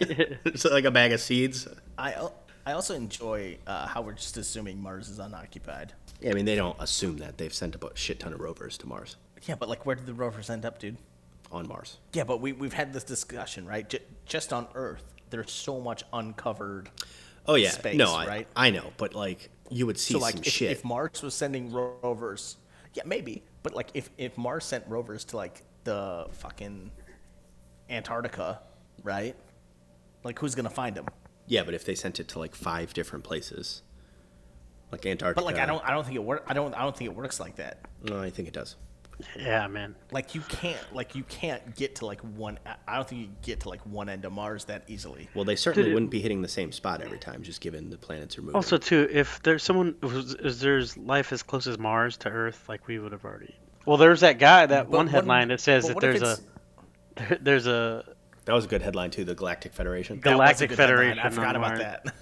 it's 0.45 0.65
like 0.65 0.85
a 0.85 0.91
bag 0.91 1.11
of 1.13 1.19
seeds. 1.21 1.67
I 1.97 2.29
I 2.65 2.73
also 2.73 2.93
enjoy 2.95 3.57
uh, 3.67 3.87
how 3.87 4.01
we're 4.03 4.13
just 4.13 4.37
assuming 4.37 4.79
Mars 4.81 5.09
is 5.09 5.17
unoccupied. 5.19 5.93
Yeah, 6.19 6.31
I 6.31 6.33
mean, 6.33 6.45
they 6.45 6.55
don't 6.55 6.75
assume 6.79 7.17
that. 7.17 7.37
They've 7.39 7.53
sent 7.53 7.75
a 7.75 7.79
shit 7.95 8.19
ton 8.19 8.33
of 8.33 8.39
rovers 8.39 8.77
to 8.79 8.87
Mars, 8.87 9.15
Yeah, 9.47 9.55
but 9.55 9.67
like, 9.69 9.85
where 9.87 9.95
did 9.95 10.05
the 10.05 10.13
rovers 10.13 10.49
end 10.51 10.65
up, 10.65 10.77
dude? 10.79 10.97
On 11.51 11.67
Mars. 11.67 11.97
Yeah, 12.13 12.23
but 12.23 12.41
we 12.41 12.53
we've 12.53 12.73
had 12.73 12.93
this 12.93 13.03
discussion, 13.03 13.65
right? 13.65 13.87
J- 13.89 13.99
just 14.25 14.53
on 14.53 14.67
Earth, 14.75 15.03
there's 15.29 15.51
so 15.51 15.79
much 15.79 16.03
uncovered. 16.13 16.89
Oh, 17.47 17.55
yeah. 17.55 17.71
Space, 17.71 17.97
no, 17.97 18.13
I, 18.13 18.27
right? 18.27 18.47
I 18.55 18.69
know, 18.69 18.91
but 18.97 19.15
like, 19.15 19.49
you 19.69 19.85
would 19.87 19.99
see 19.99 20.13
So 20.13 20.19
like, 20.19 20.35
some 20.35 20.43
if, 20.43 20.53
shit. 20.53 20.71
if 20.71 20.83
Mars 20.85 21.21
was 21.23 21.33
sending 21.33 21.71
rovers, 21.71 22.57
yeah, 22.93 23.03
maybe. 23.05 23.43
But 23.63 23.73
like, 23.75 23.89
if 23.93 24.09
if 24.17 24.37
Mars 24.37 24.65
sent 24.65 24.85
rovers 24.87 25.23
to 25.25 25.37
like 25.37 25.63
the 25.83 26.27
fucking 26.31 26.91
Antarctica, 27.89 28.59
right? 29.03 29.35
Like, 30.23 30.39
who's 30.39 30.55
gonna 30.55 30.69
find 30.69 30.95
them? 30.95 31.05
yeah, 31.47 31.63
but 31.63 31.73
if 31.73 31.83
they 31.83 31.95
sent 31.95 32.19
it 32.19 32.27
to 32.29 32.39
like 32.39 32.55
five 32.55 32.93
different 32.93 33.25
places, 33.25 33.81
like 34.91 35.05
Antarctica. 35.05 35.41
But 35.43 35.45
like, 35.53 35.61
I 35.61 35.65
don't 35.65 35.83
I 35.83 35.91
don't 35.91 36.03
think 36.05 36.15
it 36.15 36.23
work. 36.23 36.43
I 36.47 36.53
don't 36.53 36.73
I 36.75 36.83
don't 36.83 36.95
think 36.95 37.09
it 37.09 37.15
works 37.15 37.39
like 37.39 37.55
that. 37.57 37.79
No, 38.03 38.21
I 38.21 38.29
think 38.29 38.47
it 38.47 38.53
does. 38.53 38.75
Yeah, 39.37 39.67
man. 39.67 39.95
Like 40.11 40.35
you 40.35 40.41
can't 40.41 40.77
like 40.93 41.15
you 41.15 41.23
can't 41.23 41.75
get 41.75 41.95
to 41.97 42.05
like 42.05 42.21
one. 42.21 42.59
I 42.87 42.95
don't 42.95 43.07
think 43.07 43.21
you 43.21 43.27
get 43.41 43.61
to 43.61 43.69
like 43.69 43.85
one 43.85 44.09
end 44.09 44.25
of 44.25 44.31
Mars 44.33 44.65
that 44.65 44.83
easily. 44.87 45.29
Well, 45.35 45.45
they 45.45 45.55
certainly 45.55 45.83
Dude, 45.85 45.91
it- 45.91 45.93
wouldn't 45.95 46.11
be 46.11 46.21
hitting 46.21 46.41
the 46.41 46.47
same 46.47 46.71
spot 46.71 47.01
every 47.01 47.19
time, 47.19 47.43
just 47.43 47.61
given 47.61 47.89
the 47.89 47.97
planets 47.97 48.37
are 48.37 48.41
moving. 48.41 48.55
Also, 48.55 48.77
too, 48.77 49.07
if 49.11 49.41
there's 49.43 49.63
someone, 49.63 49.95
if 50.03 50.59
there's 50.59 50.97
life 50.97 51.31
as 51.33 51.43
close 51.43 51.67
as 51.67 51.77
Mars 51.77 52.17
to 52.17 52.29
Earth, 52.29 52.63
like 52.69 52.87
we 52.87 52.99
would 52.99 53.11
have 53.11 53.25
already. 53.25 53.55
Well, 53.85 53.97
there's 53.97 54.19
that 54.21 54.37
guy, 54.39 54.65
that 54.65 54.89
But 54.89 54.97
one 54.97 55.05
what- 55.07 55.13
headline 55.15 55.47
that 55.49 55.59
says 55.61 55.87
that 55.87 55.99
there's 55.99 56.21
a, 56.21 56.37
there, 57.15 57.37
there's 57.41 57.67
a 57.67 58.03
that 58.45 58.53
was 58.53 58.65
a 58.65 58.67
good 58.67 58.81
headline 58.81 59.11
too. 59.11 59.23
The 59.25 59.35
Galactic 59.35 59.73
Federation. 59.73 60.19
That 60.21 60.25
was 60.25 60.33
a 60.33 60.35
Galactic 60.37 60.69
good 60.69 60.79
headline. 60.79 60.97
Federation 61.15 61.19
I 61.19 61.29
forgot 61.29 61.55
about 61.55 61.67
Mars. 61.77 61.79
that. 61.79 62.15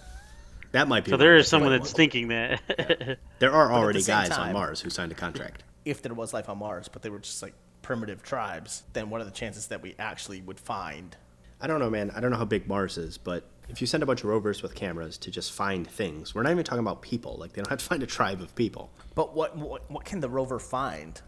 That 0.71 0.87
might 0.87 1.03
be. 1.03 1.09
So 1.09 1.13
one 1.13 1.19
there 1.21 1.33
of 1.35 1.39
is 1.39 1.45
the- 1.47 1.49
someone 1.49 1.71
that's 1.71 1.91
thinking 1.93 2.27
that. 2.27 3.17
There 3.39 3.51
are 3.51 3.71
already 3.71 4.01
same 4.01 4.15
guys 4.27 4.31
on 4.37 4.53
Mars 4.53 4.79
who 4.81 4.89
signed 4.91 5.11
a 5.11 5.15
contract. 5.15 5.63
If 5.85 6.01
there 6.01 6.13
was 6.13 6.33
life 6.33 6.49
on 6.49 6.57
Mars, 6.59 6.87
but 6.87 7.01
they 7.01 7.09
were 7.09 7.19
just 7.19 7.41
like 7.41 7.53
primitive 7.81 8.21
tribes, 8.23 8.83
then 8.93 9.09
what 9.09 9.21
are 9.21 9.25
the 9.25 9.31
chances 9.31 9.67
that 9.67 9.81
we 9.81 9.95
actually 9.99 10.41
would 10.41 10.59
find? 10.59 11.15
I 11.61 11.67
don't 11.67 11.79
know, 11.79 11.89
man. 11.89 12.11
I 12.15 12.19
don't 12.19 12.31
know 12.31 12.37
how 12.37 12.45
big 12.45 12.67
Mars 12.67 12.97
is, 12.97 13.17
but 13.17 13.43
If 13.67 13.81
you 13.81 13.87
send 13.87 14.01
a 14.01 14.05
bunch 14.05 14.21
of 14.21 14.25
rovers 14.29 14.61
with 14.63 14.73
cameras 14.75 15.17
to 15.19 15.29
just 15.31 15.51
find 15.51 15.85
things, 15.87 16.33
we're 16.33 16.41
not 16.43 16.51
even 16.51 16.63
talking 16.63 16.79
about 16.79 17.01
people. 17.01 17.35
Like 17.37 17.53
they 17.53 17.61
don't 17.61 17.69
have 17.69 17.79
to 17.79 17.85
find 17.85 18.01
a 18.01 18.07
tribe 18.07 18.41
of 18.41 18.55
people. 18.55 18.89
But 19.15 19.35
what, 19.35 19.55
what 19.57 19.89
what 19.91 20.05
can 20.05 20.19
the 20.21 20.29
rover 20.29 20.57
find? 20.59 21.21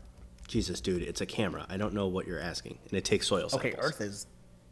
Jesus, 0.47 0.81
dude, 0.81 1.01
it's 1.03 1.21
a 1.21 1.25
camera. 1.25 1.65
I 1.69 1.77
don't 1.77 1.93
know 1.93 2.07
what 2.07 2.27
you're 2.27 2.39
asking, 2.39 2.77
and 2.89 2.93
it 2.93 3.05
takes 3.05 3.27
soil 3.27 3.47
samples. 3.49 3.73
Okay, 3.73 3.75
Earth 3.79 4.01
is 4.01 4.25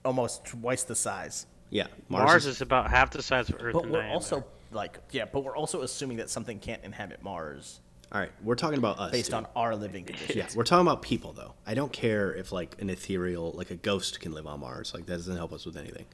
almost 0.03 0.45
twice 0.45 0.83
the 0.83 0.95
size. 0.95 1.45
Yeah, 1.69 1.87
Mars, 2.09 2.45
is 2.47 2.61
about 2.61 2.89
half 2.89 3.11
the 3.11 3.21
size 3.21 3.49
of 3.49 3.55
Earth 3.61 3.73
But 3.73 3.83
in 3.83 3.91
we're 3.91 3.99
diameter. 3.99 4.13
also 4.15 4.43
like 4.71 4.97
yeah, 5.11 5.25
but 5.31 5.43
we're 5.43 5.55
also 5.55 5.81
assuming 5.83 6.17
that 6.17 6.29
something 6.29 6.57
can't 6.59 6.83
inhabit 6.83 7.21
Mars 7.23 7.81
All 8.11 8.19
right, 8.19 8.31
we're 8.43 8.55
talking 8.55 8.79
about 8.79 8.97
us. 8.99 9.11
based 9.11 9.27
dude. 9.27 9.35
on 9.35 9.47
our 9.55 9.75
living 9.75 10.03
conditions. 10.03 10.35
Yeah, 10.35 10.47
we're 10.55 10.63
talking 10.63 10.85
about 10.87 11.01
people 11.03 11.31
though. 11.33 11.53
I 11.67 11.75
don't 11.75 11.93
care 11.93 12.33
if 12.33 12.51
like 12.51 12.75
an 12.81 12.89
ethereal, 12.89 13.51
like 13.51 13.69
a 13.69 13.75
ghost, 13.75 14.19
can 14.19 14.31
live 14.31 14.47
on 14.47 14.61
Mars. 14.61 14.93
Like 14.95 15.05
that 15.05 15.13
doesn't 15.17 15.37
help 15.37 15.53
us 15.53 15.65
with 15.65 15.77
anything. 15.77 16.05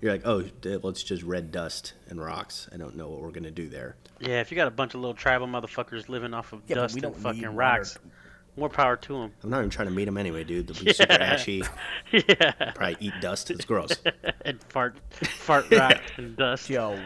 You're 0.00 0.12
like, 0.12 0.22
oh, 0.26 0.42
d- 0.42 0.76
well, 0.76 0.88
it's 0.90 1.02
just 1.02 1.22
red 1.22 1.50
dust 1.52 1.94
and 2.08 2.20
rocks. 2.22 2.68
I 2.72 2.76
don't 2.76 2.96
know 2.96 3.08
what 3.08 3.20
we're 3.20 3.30
gonna 3.30 3.50
do 3.50 3.68
there. 3.68 3.96
yeah, 4.20 4.40
if 4.40 4.50
you 4.50 4.56
got 4.56 4.66
a 4.68 4.70
bunch 4.70 4.94
of 4.94 5.00
little 5.00 5.14
tribal 5.14 5.46
motherfuckers 5.46 6.08
living 6.08 6.32
off 6.34 6.52
of 6.52 6.62
Yeah, 6.68 6.76
dust 6.76 6.94
we 6.94 7.02
and 7.02 7.12
don't 7.12 7.22
fucking 7.22 7.54
rocks, 7.54 7.96
water. 7.96 8.10
More 8.56 8.68
power 8.68 8.96
to 8.96 9.12
them. 9.20 9.32
I'm 9.42 9.50
not 9.50 9.58
even 9.58 9.70
trying 9.70 9.88
to 9.88 9.94
meet 9.94 10.06
them 10.06 10.16
anyway, 10.16 10.44
dude. 10.44 10.66
They'll 10.66 10.84
be 10.84 10.92
super 10.92 11.12
ashy. 11.12 11.62
yeah, 12.12 12.72
Probably 12.74 12.96
eat 13.00 13.12
dust. 13.20 13.50
It's 13.50 13.64
gross. 13.64 13.90
and 14.44 14.62
fart, 14.70 14.96
fart 15.10 15.70
rock 15.70 16.00
and 16.16 16.36
dust. 16.36 16.70
Yo, 16.70 16.90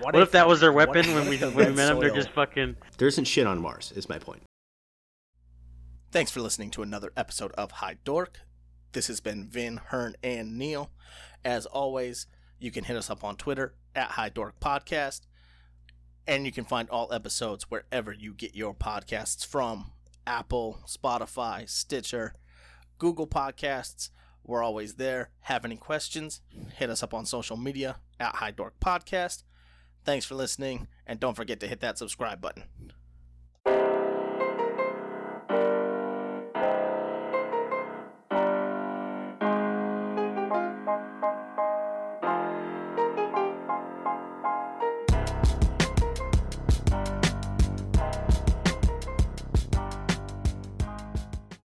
what, 0.00 0.14
What 0.14 0.22
if 0.22 0.32
that 0.32 0.48
was 0.48 0.60
their 0.60 0.72
weapon 0.72 1.06
when 1.14 1.28
we 1.28 1.36
the 1.36 1.50
when 1.50 1.68
we 1.68 1.72
met 1.74 1.86
them? 1.88 2.00
They're 2.00 2.14
just 2.14 2.30
fucking. 2.30 2.76
there 2.98 3.08
isn't 3.08 3.24
shit 3.24 3.46
on 3.46 3.60
Mars. 3.60 3.92
Is 3.94 4.08
my 4.08 4.18
point. 4.18 4.42
Thanks 6.10 6.30
for 6.30 6.40
listening 6.40 6.70
to 6.72 6.82
another 6.82 7.12
episode 7.16 7.52
of 7.52 7.72
High 7.72 7.96
Dork. 8.04 8.40
This 8.92 9.08
has 9.08 9.20
been 9.20 9.48
Vin, 9.48 9.80
Hearn, 9.88 10.14
and 10.22 10.56
Neil. 10.56 10.90
As 11.44 11.66
always, 11.66 12.26
you 12.58 12.70
can 12.70 12.84
hit 12.84 12.96
us 12.96 13.10
up 13.10 13.22
on 13.22 13.36
Twitter 13.36 13.74
at 13.94 14.12
High 14.12 14.30
Dork 14.30 14.58
Podcast. 14.60 15.22
And 16.26 16.44
you 16.46 16.52
can 16.52 16.64
find 16.64 16.88
all 16.90 17.12
episodes 17.12 17.70
wherever 17.70 18.12
you 18.12 18.32
get 18.34 18.54
your 18.54 18.74
podcasts 18.74 19.46
from 19.46 19.92
Apple, 20.26 20.80
Spotify, 20.86 21.68
Stitcher, 21.68 22.34
Google 22.98 23.26
Podcasts. 23.26 24.10
We're 24.44 24.62
always 24.62 24.94
there. 24.94 25.30
Have 25.40 25.64
any 25.64 25.76
questions? 25.76 26.40
Hit 26.76 26.90
us 26.90 27.02
up 27.02 27.14
on 27.14 27.26
social 27.26 27.56
media 27.56 27.96
at 28.20 28.36
High 28.36 28.52
Dork 28.52 28.74
Podcast. 28.80 29.42
Thanks 30.04 30.24
for 30.24 30.36
listening, 30.36 30.86
and 31.06 31.18
don't 31.18 31.34
forget 31.34 31.58
to 31.60 31.66
hit 31.66 31.80
that 31.80 31.98
subscribe 31.98 32.40
button. 32.40 32.64